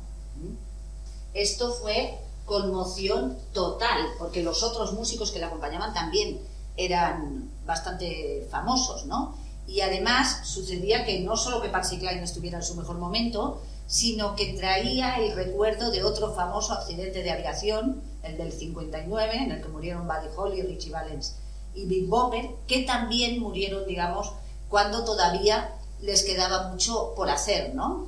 [1.34, 6.40] Esto fue conmoción total, porque los otros músicos que la acompañaban también
[6.78, 9.36] eran bastante famosos, ¿no?
[9.68, 14.36] Y además sucedía que no solo que Patsy Cline estuviera en su mejor momento, sino
[14.36, 19.62] que traía el recuerdo de otro famoso accidente de aviación, el del 59, en el
[19.62, 21.36] que murieron Buddy Holly, Richie Valens
[21.74, 24.32] y Big Bopper, que también murieron, digamos,
[24.70, 28.08] cuando todavía les quedaba mucho por hacer, ¿no?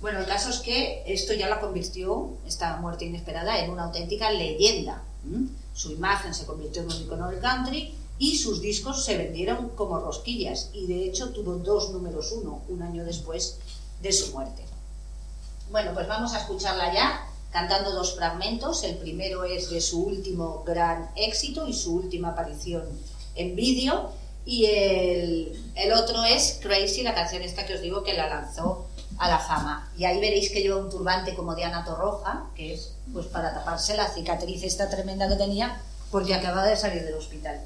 [0.00, 4.30] Bueno, el caso es que esto ya la convirtió, esta muerte inesperada, en una auténtica
[4.30, 5.02] leyenda.
[5.74, 9.98] Su imagen se convirtió en un icono del country y sus discos se vendieron como
[9.98, 13.58] rosquillas y de hecho tuvo dos números uno un año después
[14.00, 14.64] de su muerte.
[15.70, 18.82] Bueno, pues vamos a escucharla ya cantando dos fragmentos.
[18.84, 22.84] El primero es de su último gran éxito y su última aparición
[23.36, 24.12] en vídeo
[24.44, 28.86] y el, el otro es Crazy, la canción esta que os digo que la lanzó
[29.20, 29.88] a la fama.
[29.96, 33.52] Y ahí veréis que lleva un turbante como de Ana Torroja, que es pues para
[33.52, 35.78] taparse la cicatriz esta tremenda que tenía,
[36.10, 37.60] porque acababa de salir del hospital.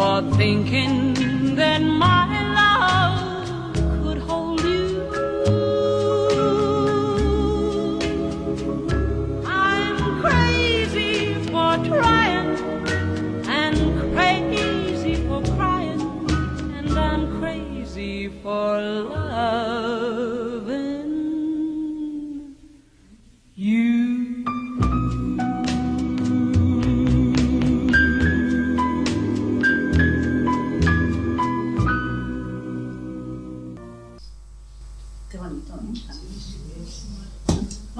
[0.00, 1.12] for thinking
[1.56, 2.24] that my
[2.54, 2.59] life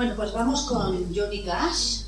[0.01, 2.05] Bueno, pues vamos con Johnny Cash,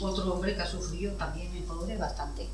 [0.00, 2.48] otro hombre que ha sufrido también, el pobre, bastante.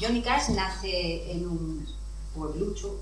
[0.00, 1.86] Johnny Cash nace en un
[2.34, 2.98] pueblucho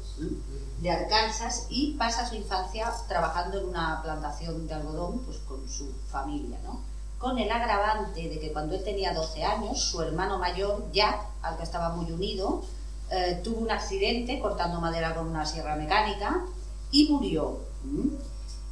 [0.80, 5.92] de Arkansas y pasa su infancia trabajando en una plantación de algodón pues, con su
[6.10, 6.80] familia, ¿no?
[7.20, 11.56] Con el agravante de que cuando él tenía 12 años, su hermano mayor, Jack, al
[11.56, 12.64] que estaba muy unido,
[13.12, 16.44] eh, tuvo un accidente cortando madera con una sierra mecánica
[16.90, 17.60] y murió.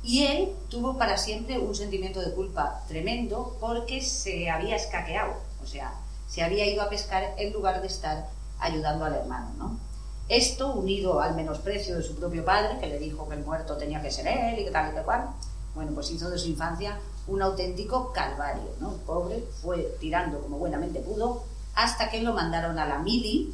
[0.06, 5.66] Y él tuvo para siempre un sentimiento de culpa tremendo porque se había escaqueado, o
[5.66, 5.94] sea,
[6.28, 8.28] se había ido a pescar en lugar de estar
[8.60, 9.80] ayudando al hermano, ¿no?
[10.28, 14.00] Esto, unido al menosprecio de su propio padre, que le dijo que el muerto tenía
[14.00, 15.30] que ser él y que tal y que cual,
[15.74, 18.92] bueno, pues hizo de su infancia un auténtico calvario, ¿no?
[18.92, 21.42] El pobre fue tirando como buenamente pudo
[21.74, 23.52] hasta que lo mandaron a la mili,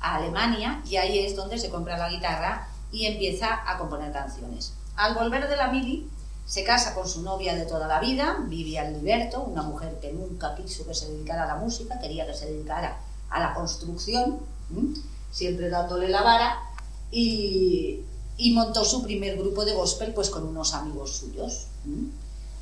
[0.00, 4.75] a Alemania, y ahí es donde se compra la guitarra y empieza a componer canciones.
[4.96, 6.08] Al volver de la mili,
[6.46, 10.54] se casa con su novia de toda la vida, Vivian Liberto, una mujer que nunca
[10.54, 14.38] quiso que se dedicara a la música, quería que se dedicara a la construcción,
[15.32, 16.58] siempre dándole la vara,
[17.10, 18.04] y,
[18.54, 21.66] montó su primer grupo de gospel pues con unos amigos suyos.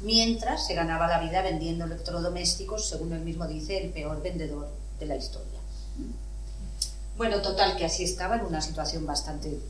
[0.01, 5.07] Mientras se ganaba la vida vendiendo electrodomésticos, según él mismo dice, el peor vendedor de
[5.07, 5.61] la historia.
[7.17, 9.61] Bueno, total, que así estaba en una situación bastante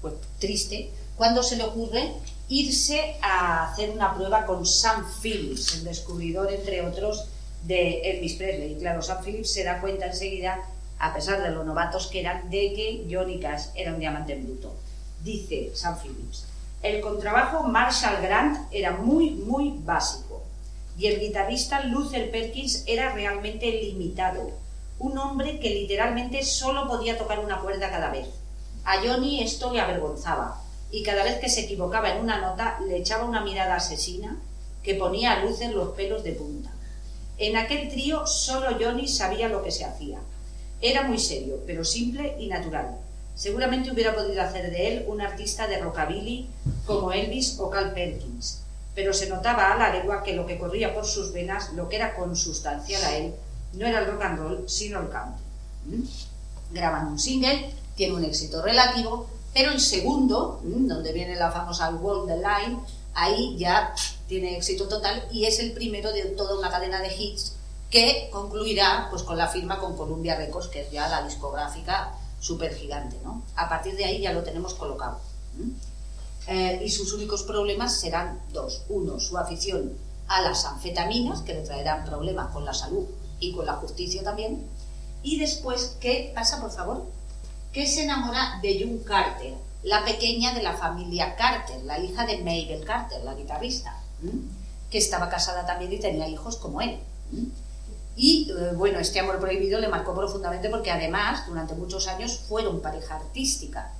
[0.00, 2.14] pues, triste, cuando se le ocurre
[2.48, 7.28] irse a hacer una prueba con Sam Phillips, el descubridor, entre otros,
[7.64, 8.72] de Elvis Presley.
[8.72, 10.62] Y claro, Sam Phillips se da cuenta enseguida,
[10.98, 14.46] a pesar de lo novatos que eran, de que Johnny Cash era un diamante en
[14.46, 14.74] bruto.
[15.22, 16.46] Dice Sam Phillips,
[16.82, 20.42] el contrabajo Marshall Grant era muy, muy básico.
[20.96, 24.52] Y el guitarrista Luther Perkins era realmente limitado.
[24.98, 28.26] Un hombre que literalmente solo podía tocar una cuerda cada vez.
[28.86, 32.96] A Johnny esto le avergonzaba y cada vez que se equivocaba en una nota le
[32.96, 34.36] echaba una mirada asesina
[34.82, 36.70] que ponía a Luther los pelos de punta.
[37.38, 40.18] En aquel trío solo Johnny sabía lo que se hacía.
[40.80, 42.98] Era muy serio, pero simple y natural.
[43.34, 46.48] Seguramente hubiera podido hacer de él un artista de rockabilly
[46.86, 48.62] como Elvis o Cal Perkins,
[48.94, 51.96] pero se notaba a la legua que lo que corría por sus venas, lo que
[51.96, 53.34] era consustancial a él,
[53.74, 55.44] no era el rock and roll, sino el country.
[55.86, 56.74] ¿Mm?
[56.74, 60.88] Graban un single, tiene un éxito relativo, pero el segundo, ¿m?
[60.88, 62.80] donde viene la famosa World the Line,
[63.14, 63.94] ahí ya
[64.28, 67.56] tiene éxito total y es el primero de toda una cadena de hits
[67.90, 72.74] que concluirá pues con la firma con Columbia Records, que es ya la discográfica súper
[72.74, 73.42] gigante, ¿no?
[73.56, 75.18] A partir de ahí ya lo tenemos colocado.
[76.46, 78.82] Eh, y sus únicos problemas serán dos.
[78.88, 79.92] Uno, su afición
[80.28, 83.04] a las anfetaminas, que le traerán problemas con la salud
[83.40, 84.64] y con la justicia también.
[85.22, 87.04] Y después, ¿qué pasa, por favor?
[87.72, 92.38] Que se enamora de June Carter, la pequeña de la familia Carter, la hija de
[92.38, 93.96] Mabel Carter, la guitarrista,
[94.90, 96.98] que estaba casada también y tenía hijos como él.
[98.16, 102.80] Y eh, bueno, este amor prohibido le marcó profundamente porque además durante muchos años fueron
[102.80, 103.92] pareja artística.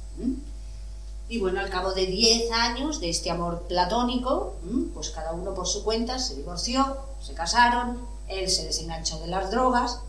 [1.28, 4.56] Y bueno, al cabo de 10 años de este amor platónico,
[4.92, 9.51] pues cada uno por su cuenta se divorció, se casaron, él se desenganchó de las
[9.51, 10.01] drogas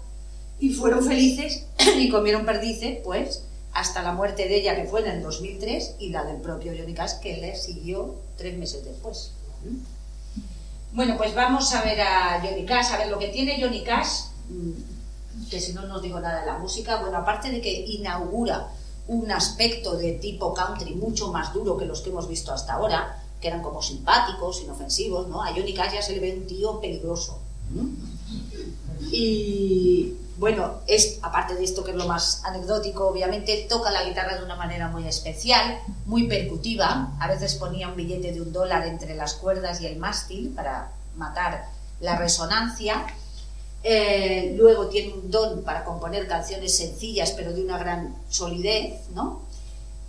[0.60, 1.66] y fueron felices
[1.98, 3.44] y comieron perdices, pues,
[3.74, 6.94] hasta la muerte de ella que fue en el 2003 y la del propio Johnny
[6.94, 9.32] Cash que le siguió tres meses después.
[10.94, 14.26] Bueno, pues vamos a ver a Johnny Cash, a ver lo que tiene Johnny Cash,
[14.50, 17.72] mm, que si no no os digo nada de la música, bueno, aparte de que
[17.72, 18.68] inaugura
[19.08, 23.24] un aspecto de tipo country mucho más duro que los que hemos visto hasta ahora,
[23.40, 25.42] que eran como simpáticos, inofensivos, ¿no?
[25.42, 27.40] A Johnny Cash ya se le ve un tío peligroso.
[29.12, 34.40] Y bueno, es aparte de esto que es lo más anecdótico, obviamente toca la guitarra
[34.40, 35.78] de una manera muy especial,
[36.08, 37.16] muy percutiva.
[37.20, 40.94] A veces ponía un billete de un dólar entre las cuerdas y el mástil para
[41.16, 41.68] matar
[42.00, 43.06] la resonancia.
[43.84, 49.44] Eh, luego tiene un don para componer canciones sencillas pero de una gran solidez, ¿no?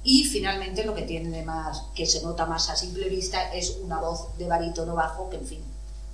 [0.03, 3.77] Y finalmente lo que tiene de más, que se nota más a simple vista, es
[3.83, 5.65] una voz de barítono bajo que, en fin,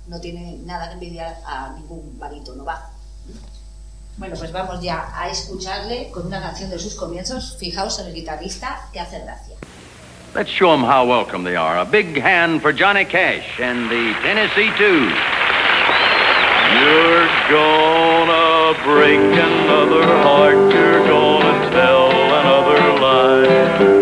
[0.07, 2.98] no tiene nada que envidiar a ningún barítono bajo.
[4.19, 7.55] Bueno, pues vamos ya a escucharle con una canción de sus comienzos.
[7.57, 9.55] Fijaos en el guitarrista que hace gracia.
[10.35, 11.79] Let's show them how welcome they are.
[11.79, 15.09] A big hand for Johnny Cash and the Tennessee Two.
[16.81, 20.73] You're gonna break another heart.
[20.73, 23.98] You're gonna tell another lie.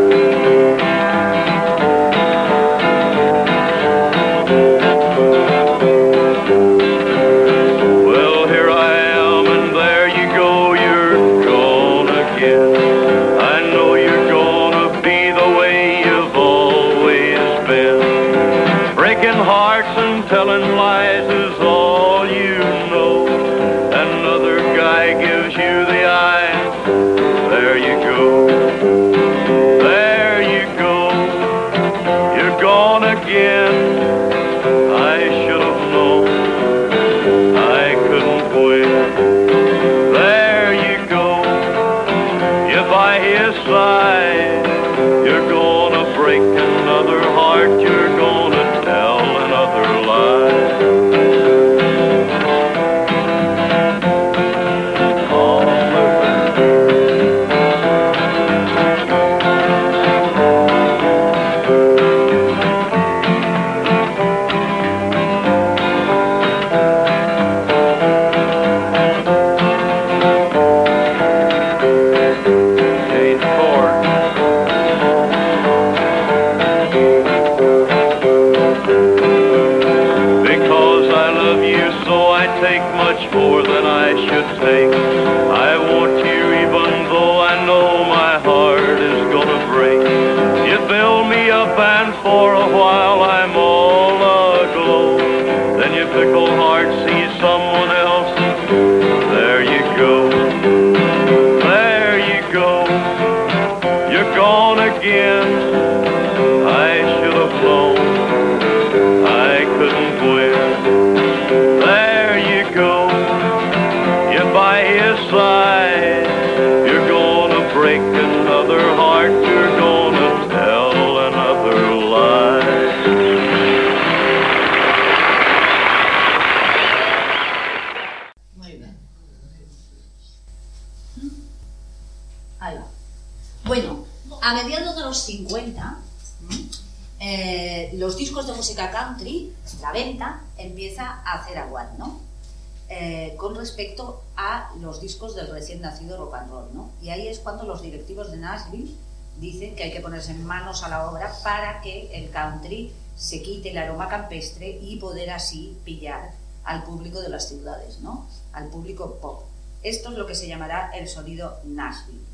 [143.78, 146.90] Respecto a los discos del recién nacido rock and roll, ¿no?
[147.00, 148.92] Y ahí es cuando los directivos de Nashville
[149.40, 153.70] dicen que hay que ponerse manos a la obra para que el country se quite
[153.70, 156.32] el aroma campestre y poder así pillar
[156.64, 158.28] al público de las ciudades, ¿no?
[158.52, 159.44] Al público pop.
[159.84, 162.26] Esto es lo que se llamará el sonido Nashville.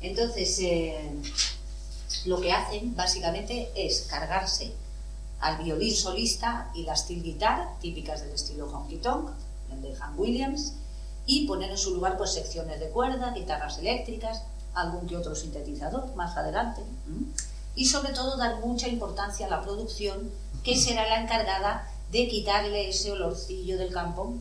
[0.00, 1.10] Entonces, eh,
[2.24, 4.72] lo que hacen básicamente es cargarse
[5.40, 9.28] al violín solista y la steel guitar, típicas del estilo honky tonk,
[9.82, 10.74] de Han Williams,
[11.26, 14.42] y poner en su lugar pues secciones de cuerda, guitarras eléctricas,
[14.74, 16.82] algún que otro sintetizador más adelante,
[17.74, 20.30] y sobre todo dar mucha importancia a la producción,
[20.64, 24.34] que será la encargada de quitarle ese olorcillo del campo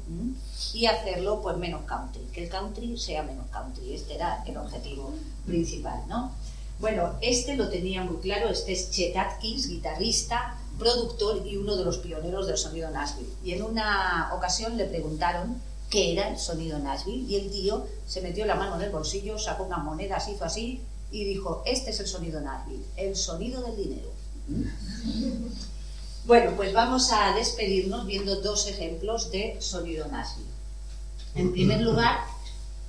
[0.73, 5.13] y hacerlo pues menos country, que el country sea menos country, este era el objetivo
[5.45, 6.31] principal, ¿no?
[6.79, 11.85] Bueno, este lo tenía muy claro, este es Chet Atkins, guitarrista, productor y uno de
[11.85, 13.31] los pioneros del sonido Nashville.
[13.43, 18.21] Y en una ocasión le preguntaron qué era el sonido Nashville y el tío se
[18.21, 20.81] metió la mano en el bolsillo, sacó unas monedas, hizo así
[21.11, 24.09] y dijo, este es el sonido Nashville, el sonido del dinero.
[26.27, 30.49] Bueno, pues vamos a despedirnos viendo dos ejemplos de sonido Nashville.
[31.35, 32.17] En primer lugar,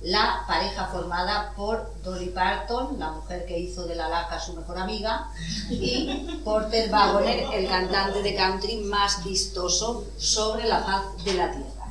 [0.01, 4.77] la pareja formada por Dolly Parton, la mujer que hizo de la laca su mejor
[4.77, 5.29] amiga,
[5.69, 11.85] y Porter Wagoner, el cantante de country más vistoso sobre la faz de la tierra.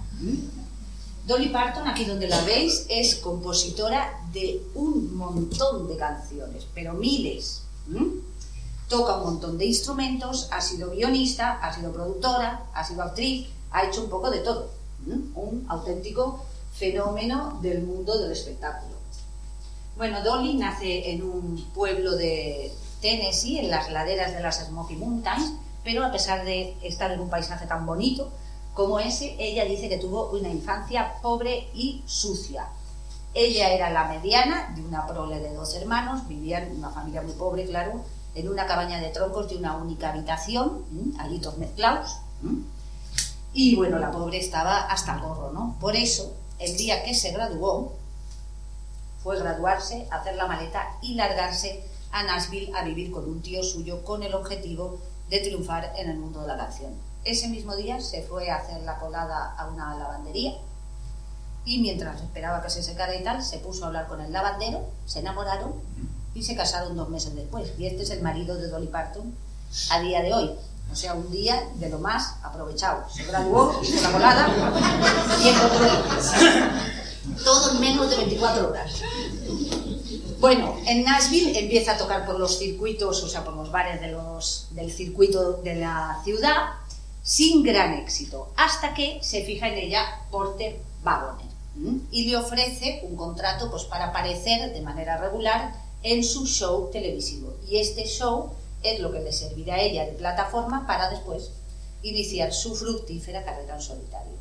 [1.27, 7.65] Dolly Parton, aquí donde la veis, es compositora de un montón de canciones, pero miles.
[8.89, 13.85] Toca un montón de instrumentos, ha sido guionista, ha sido productora, ha sido actriz, ha
[13.85, 14.71] hecho un poco de todo.
[15.35, 16.43] Un auténtico
[16.79, 18.97] fenómeno del mundo del espectáculo.
[19.97, 25.55] Bueno, Dolly nace en un pueblo de Tennessee, en las laderas de las Smoky Mountains,
[25.83, 28.31] pero a pesar de estar en un paisaje tan bonito
[28.75, 32.69] como ese, ella dice que tuvo una infancia pobre y sucia.
[33.35, 37.33] Ella era la mediana de una prole de dos hermanos, vivían en una familia muy
[37.33, 38.05] pobre, claro,
[38.37, 40.85] en una cabaña de troncos de una única habitación,
[41.43, 42.19] todos mezclados.
[43.53, 45.77] Y bueno, la pobre estaba hasta el gorro, ¿no?
[45.81, 47.95] Por eso el día que se graduó,
[49.23, 54.05] fue graduarse, hacer la maleta y largarse a Nashville a vivir con un tío suyo
[54.05, 56.93] con el objetivo de triunfar en el mundo de la canción.
[57.25, 60.55] Ese mismo día se fue a hacer la colada a una lavandería
[61.65, 64.87] y mientras esperaba que se secara y tal, se puso a hablar con el lavandero,
[65.05, 65.75] se enamoraron
[66.35, 67.73] y se casaron dos meses después.
[67.79, 69.35] Y este es el marido de Dolly Parton
[69.91, 70.51] a día de hoy.
[70.91, 73.05] O sea, un día de lo más aprovechado.
[73.11, 74.49] Se graduó, hizo la colada
[75.43, 75.89] y encontró.
[77.45, 79.03] Todo en menos de 24 horas.
[80.41, 84.13] Bueno, en Nashville empieza a tocar por los circuitos, o sea, por los bares de
[84.13, 86.75] los, del circuito de la ciudad,
[87.23, 91.49] sin gran éxito, hasta que se fija en ella Porter Wagoner
[92.11, 97.55] y le ofrece un contrato pues, para aparecer de manera regular en su show televisivo.
[97.69, 98.53] Y este show
[98.83, 101.51] es lo que le servirá a ella de plataforma para después
[102.03, 104.33] iniciar su fructífera carrera en solitario.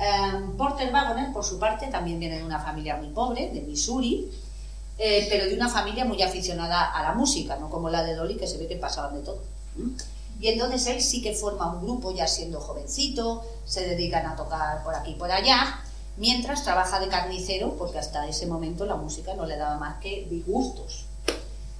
[0.00, 4.30] Eh, Porter Wagoner, por su parte, también viene de una familia muy pobre, de Missouri,
[4.98, 8.36] eh, pero de una familia muy aficionada a la música, no como la de Dolly,
[8.36, 9.42] que se ve que pasaban de todo.
[10.40, 14.82] Y entonces él sí que forma un grupo ya siendo jovencito, se dedican a tocar
[14.82, 15.80] por aquí y por allá,
[16.16, 20.26] mientras trabaja de carnicero, porque hasta ese momento la música no le daba más que
[20.28, 21.06] disgustos.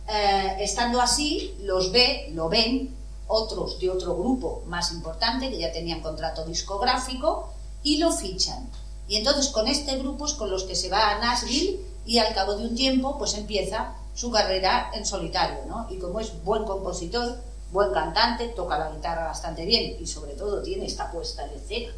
[0.08, 2.94] Eh, estando así, los ve, lo ven
[3.26, 7.52] otros de otro grupo más importante que ya tenían contrato discográfico
[7.82, 8.68] y lo fichan.
[9.08, 12.34] Y entonces con este grupo es con los que se va a Nashville y al
[12.34, 15.86] cabo de un tiempo pues empieza su carrera en solitario, ¿no?
[15.90, 17.38] Y como es buen compositor,
[17.72, 21.92] buen cantante, toca la guitarra bastante bien y sobre todo tiene esta puesta en escena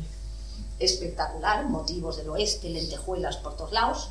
[0.79, 4.11] espectacular, motivos del oeste, lentejuelas por todos lados,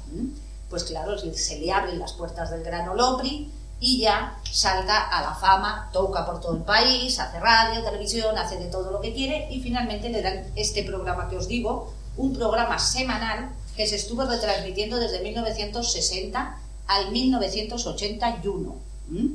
[0.70, 5.22] pues claro, se le abren las puertas del Gran Ole Opry y ya salta a
[5.22, 9.14] la fama, toca por todo el país, hace radio, televisión, hace de todo lo que
[9.14, 13.98] quiere y finalmente le dan este programa que os digo, un programa semanal que se
[13.98, 16.58] estuvo retransmitiendo desde 1960
[16.88, 18.76] al 1981.
[19.12, 19.30] ¿m?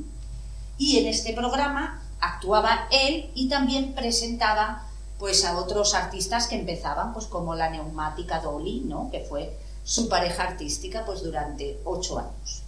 [0.77, 4.87] Y en este programa actuaba él y también presentaba
[5.19, 10.43] pues a otros artistas que empezaban, pues como la neumática Dolly, que fue su pareja
[10.43, 12.63] artística pues durante ocho años.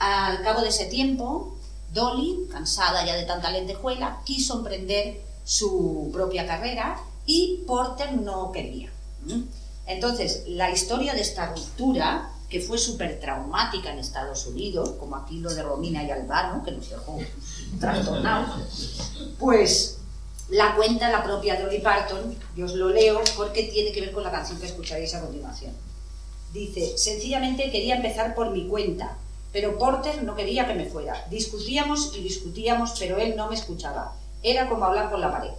[0.00, 1.56] Al cabo de ese tiempo,
[1.92, 8.90] Dolly, cansada ya de tanta lentejuela, quiso emprender su propia carrera y Porter no quería.
[9.86, 15.38] Entonces, la historia de esta ruptura, que fue súper traumática en Estados Unidos, como aquí
[15.38, 17.18] lo de Romina y Albano, que nos dejó
[17.78, 18.60] trastornados,
[19.38, 19.98] pues
[20.48, 24.24] la cuenta la propia Dolly Parton, y os lo leo porque tiene que ver con
[24.24, 25.72] la canción que escucharéis a continuación.
[26.54, 29.16] Dice, sencillamente quería empezar por mi cuenta,
[29.52, 31.26] pero Porter no quería que me fuera.
[31.30, 34.16] Discutíamos y discutíamos, pero él no me escuchaba.
[34.42, 35.50] Era como hablar con la pared.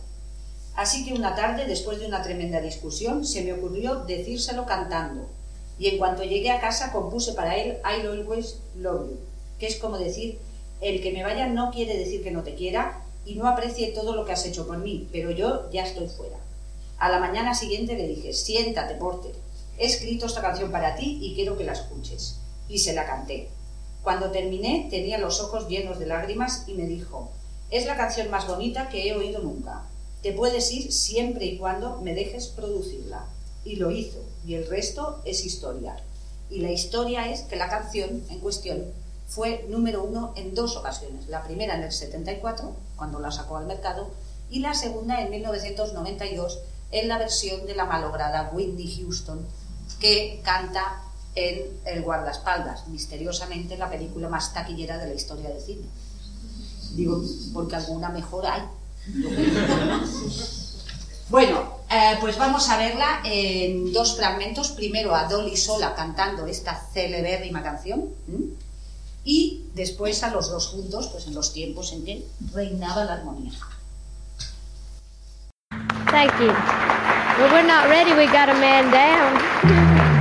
[0.75, 5.27] Así que una tarde, después de una tremenda discusión, se me ocurrió decírselo cantando.
[5.77, 9.17] Y en cuanto llegué a casa compuse para él I'll always love you,
[9.59, 10.39] que es como decir,
[10.79, 14.15] el que me vaya no quiere decir que no te quiera y no aprecie todo
[14.15, 16.37] lo que has hecho por mí, pero yo ya estoy fuera.
[16.97, 19.33] A la mañana siguiente le dije, siéntate, Porter,
[19.77, 22.37] he escrito esta canción para ti y quiero que la escuches.
[22.69, 23.49] Y se la canté.
[24.03, 27.31] Cuando terminé tenía los ojos llenos de lágrimas y me dijo,
[27.69, 29.83] es la canción más bonita que he oído nunca.
[30.23, 33.25] Te puedes ir siempre y cuando me dejes producirla.
[33.63, 35.95] Y lo hizo, y el resto es historia.
[36.49, 38.85] Y la historia es que la canción en cuestión
[39.27, 41.27] fue número uno en dos ocasiones.
[41.27, 44.09] La primera en el 74, cuando la sacó al mercado,
[44.49, 46.59] y la segunda en 1992
[46.91, 49.45] en la versión de la malograda Whitney Houston,
[49.99, 51.03] que canta
[51.35, 55.87] en El guardaespaldas, misteriosamente la película más taquillera de la historia del cine.
[56.95, 57.21] Digo,
[57.53, 58.61] porque alguna mejor hay.
[61.29, 64.71] Bueno, eh, pues vamos a verla en dos fragmentos.
[64.71, 68.09] Primero a Dolly sola cantando esta celebérrima canción.
[68.27, 68.47] ¿m?
[69.23, 73.53] Y después a los dos juntos, pues en los tiempos en que reinaba la armonía.
[76.11, 76.47] Thank you.
[77.37, 78.11] Well, we're not ready.
[78.11, 80.11] We got a man down.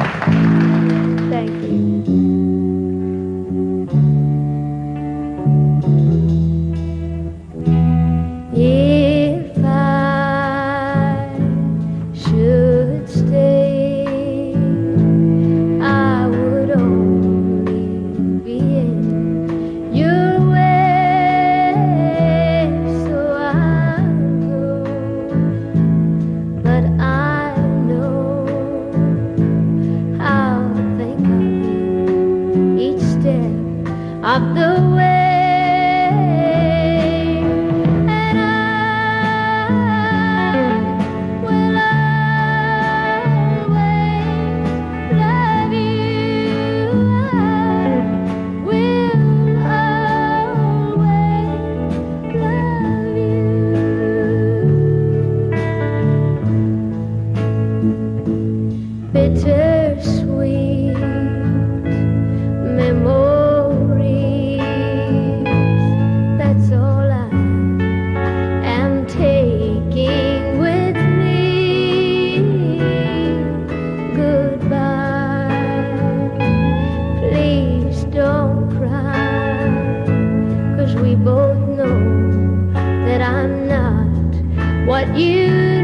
[83.22, 85.79] I'm not what you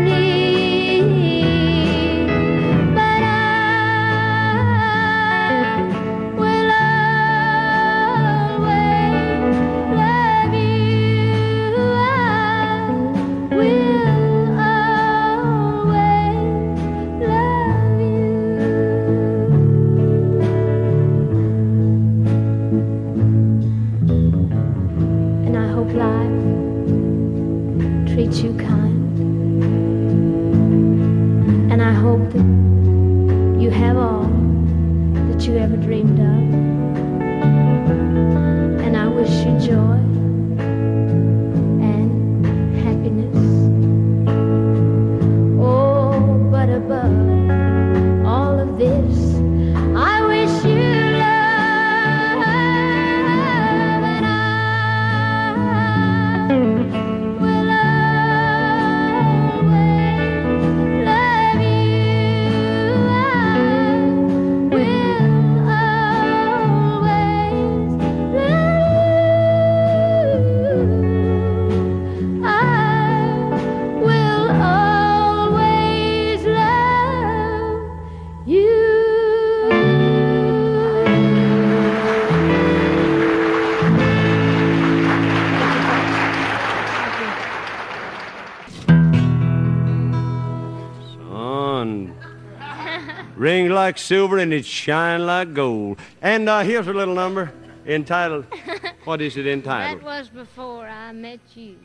[93.96, 95.98] like silver and it shine like gold.
[96.20, 97.50] And uh, here's a little number
[97.86, 98.44] entitled,
[99.04, 100.00] what is it entitled?
[100.00, 101.76] That was before I met you.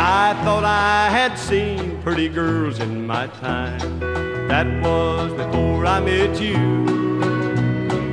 [0.00, 4.00] I thought I had seen pretty girls in my time.
[4.48, 6.56] That was before I met you.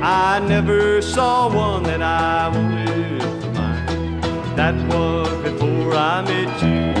[0.02, 4.20] I never saw one that I wanted for mine.
[4.56, 6.95] That was before I met you.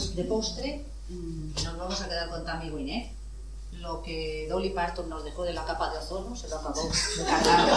[0.00, 3.12] Pues de postre mm, nos vamos a quedar con Tammy Wynette.
[3.80, 7.24] Lo que Dolly Parton nos dejó de la capa de ozono se lo acabó de
[7.24, 7.68] cargar.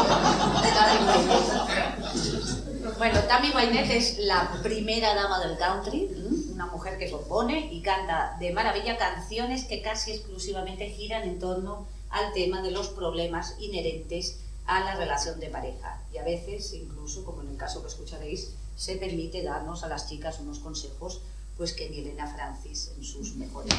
[2.97, 6.53] Bueno, Tammy Wynette es la primera dama del country, ¿m?
[6.53, 11.87] una mujer que compone y canta de maravilla canciones que casi exclusivamente giran en torno
[12.09, 16.01] al tema de los problemas inherentes a la relación de pareja.
[16.13, 20.09] Y a veces, incluso, como en el caso que escucharéis, se permite darnos a las
[20.09, 21.21] chicas unos consejos
[21.57, 23.73] pues que vienen a Francis en sus mejores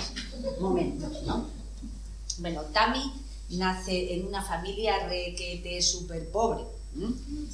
[0.61, 1.47] momentos, ¿no?
[2.39, 3.13] Bueno, Tammy
[3.51, 6.65] nace en una familia requete súper pobre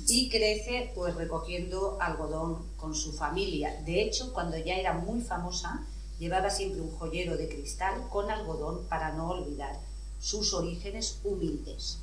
[0.06, 3.80] y crece pues recogiendo algodón con su familia.
[3.86, 5.86] De hecho, cuando ya era muy famosa,
[6.18, 9.80] llevaba siempre un joyero de cristal con algodón para no olvidar
[10.20, 11.98] sus orígenes humildes.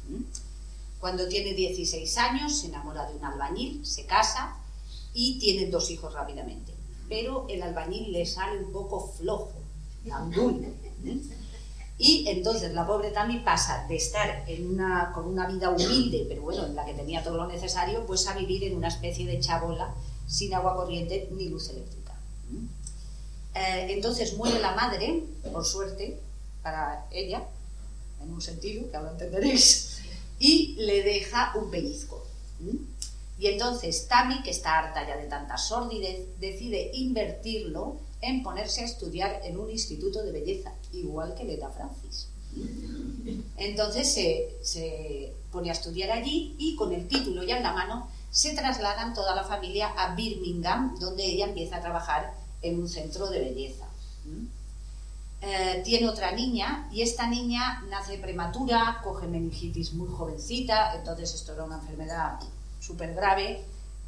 [1.00, 4.58] Cuando tiene 16 años, se enamora de un albañil, se casa
[5.14, 6.77] y tienen dos hijos rápidamente.
[7.10, 9.54] Pero el albañil le sale un poco flojo,
[10.06, 10.66] gandul.
[11.06, 11.22] ¿m?
[12.00, 16.44] Y entonces la pobre Tammy pasa de estar en una, con una vida humilde, pero
[16.44, 19.40] bueno, en la que tenía todo lo necesario, pues a vivir en una especie de
[19.40, 19.96] chabola
[20.28, 22.14] sin agua corriente ni luz eléctrica.
[22.52, 22.68] ¿m?
[23.56, 26.20] Eh, entonces muere la madre, por suerte,
[26.62, 27.44] para ella,
[28.22, 30.00] en un sentido, que ahora entenderéis,
[30.40, 32.24] y le deja un pellizco.
[33.40, 38.86] Y entonces Tammy, que está harta ya de tanta sordidez, decide invertirlo en ponerse a
[38.86, 42.30] estudiar en un instituto de belleza, igual que Leta Francis.
[43.58, 48.10] Entonces se, se pone a estudiar allí y con el título ya en la mano
[48.32, 53.28] se trasladan toda la familia a Birmingham, donde ella empieza a trabajar en un centro
[53.28, 53.86] de belleza.
[55.42, 61.54] eh, tiene otra niña y esta niña nace prematura, coge meningitis muy jovencita, entonces esto
[61.54, 62.40] era una enfermedad
[62.88, 63.66] súper grave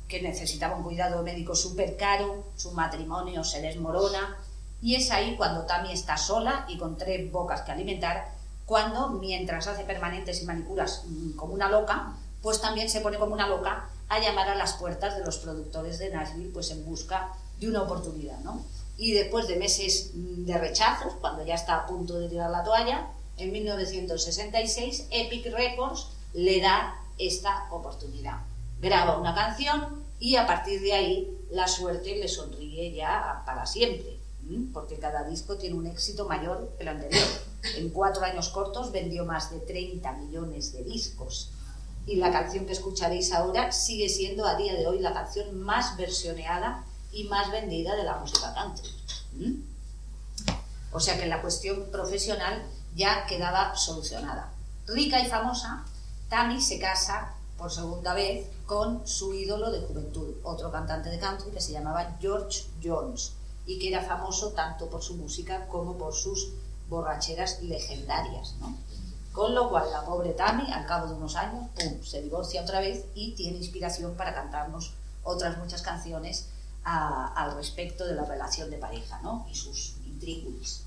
[0.08, 4.38] que necesitaba un cuidado médico súper caro, su matrimonio se desmorona
[4.82, 8.32] y es ahí cuando Tammy está sola y con tres bocas que alimentar,
[8.66, 13.34] cuando mientras hace permanentes y manicuras mm, como una loca, pues también se pone como
[13.34, 17.34] una loca a llamar a las puertas de los productores de Nashville pues en busca
[17.60, 18.66] de una oportunidad, ¿no?
[18.98, 22.64] Y después de meses mm, de rechazos, cuando ya está a punto de tirar la
[22.64, 23.08] toalla,
[23.38, 28.49] en 1966 Epic Records le da esta oportunidad.
[28.82, 34.20] Graba una canción y a partir de ahí la suerte le sonríe ya para siempre,
[34.74, 37.28] porque cada disco tiene un éxito mayor que el anterior.
[37.76, 41.52] En cuatro años cortos vendió más de 30 millones de discos
[42.06, 45.96] y la canción que escucharéis ahora sigue siendo a día de hoy la canción más
[45.98, 48.90] versioneada y más vendida de la música country.
[50.92, 52.64] O sea que la cuestión profesional
[52.96, 54.52] ya quedaba solucionada.
[54.88, 55.86] Rica y famosa,
[56.30, 61.52] Tammy se casa por segunda vez con su ídolo de juventud, otro cantante de country
[61.52, 63.34] que se llamaba George Jones
[63.68, 66.50] y que era famoso tanto por su música como por sus
[66.90, 68.56] borracheras legendarias.
[68.60, 68.76] ¿no?
[69.34, 72.80] Con lo cual la pobre Tammy, al cabo de unos años, pum, se divorcia otra
[72.80, 76.48] vez y tiene inspiración para cantarnos otras muchas canciones
[76.84, 79.46] a- al respecto de la relación de pareja ¿no?
[79.52, 80.84] y sus intríngulis.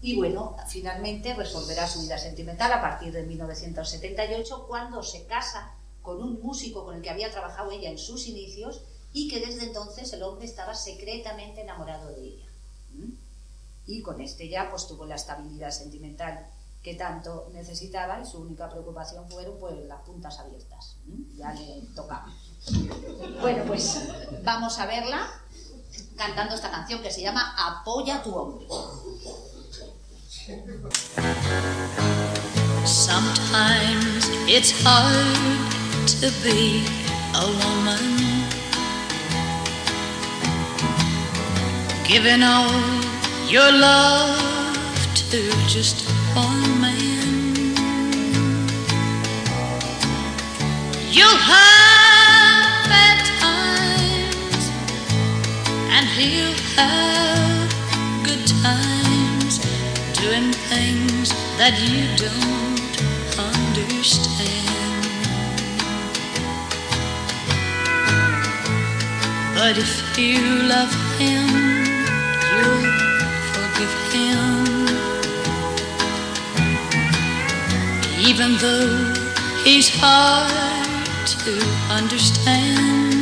[0.00, 5.72] Y bueno, finalmente resolverá su vida sentimental a partir de 1978 cuando se casa
[6.08, 8.80] con un músico con el que había trabajado ella en sus inicios
[9.12, 12.46] y que desde entonces el hombre estaba secretamente enamorado de ella.
[12.94, 13.12] ¿Mm?
[13.86, 16.46] Y con este ya pues tuvo la estabilidad sentimental
[16.82, 20.96] que tanto necesitaba y su única preocupación fueron pues las puntas abiertas.
[21.04, 21.36] ¿Mm?
[21.36, 22.32] Ya le tocaba.
[23.42, 24.00] Bueno, pues
[24.42, 25.28] vamos a verla
[26.16, 28.66] cantando esta canción que se llama Apoya tu hombre.
[32.86, 35.77] Sometimes it's hard
[36.20, 36.84] to be
[37.34, 38.06] a woman.
[42.04, 42.72] Giving all
[43.46, 47.76] your love to just one man.
[51.08, 54.64] You'll have bad times,
[55.94, 57.70] and he'll have
[58.24, 59.58] good times
[60.18, 61.28] doing things
[61.58, 62.90] that you don't
[63.38, 64.77] understand.
[69.58, 71.48] But if you love him,
[72.48, 72.86] you'll
[73.52, 74.46] forgive him.
[78.20, 78.94] Even though
[79.64, 81.54] he's hard to
[81.90, 83.18] understand.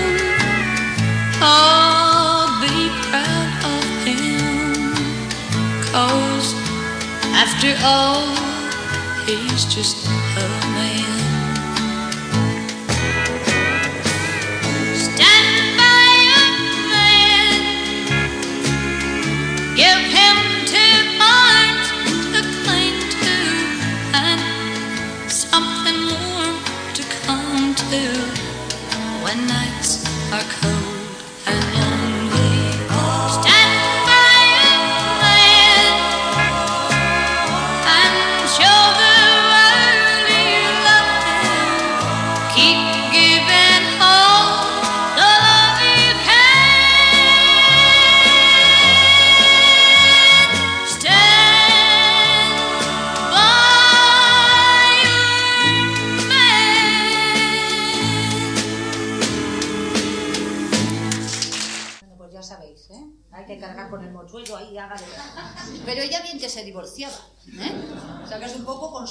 [1.43, 2.77] oh, be
[3.11, 4.86] proud of him.
[5.90, 6.55] Cause
[7.35, 8.45] after all,
[9.28, 10.05] is just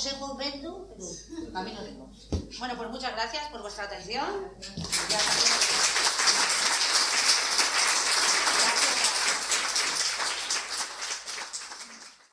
[0.05, 2.11] consejo vendo, pero a mí no tengo.
[2.59, 4.51] Bueno, pues muchas gracias por vuestra atención.
[5.09, 5.84] Sabéis.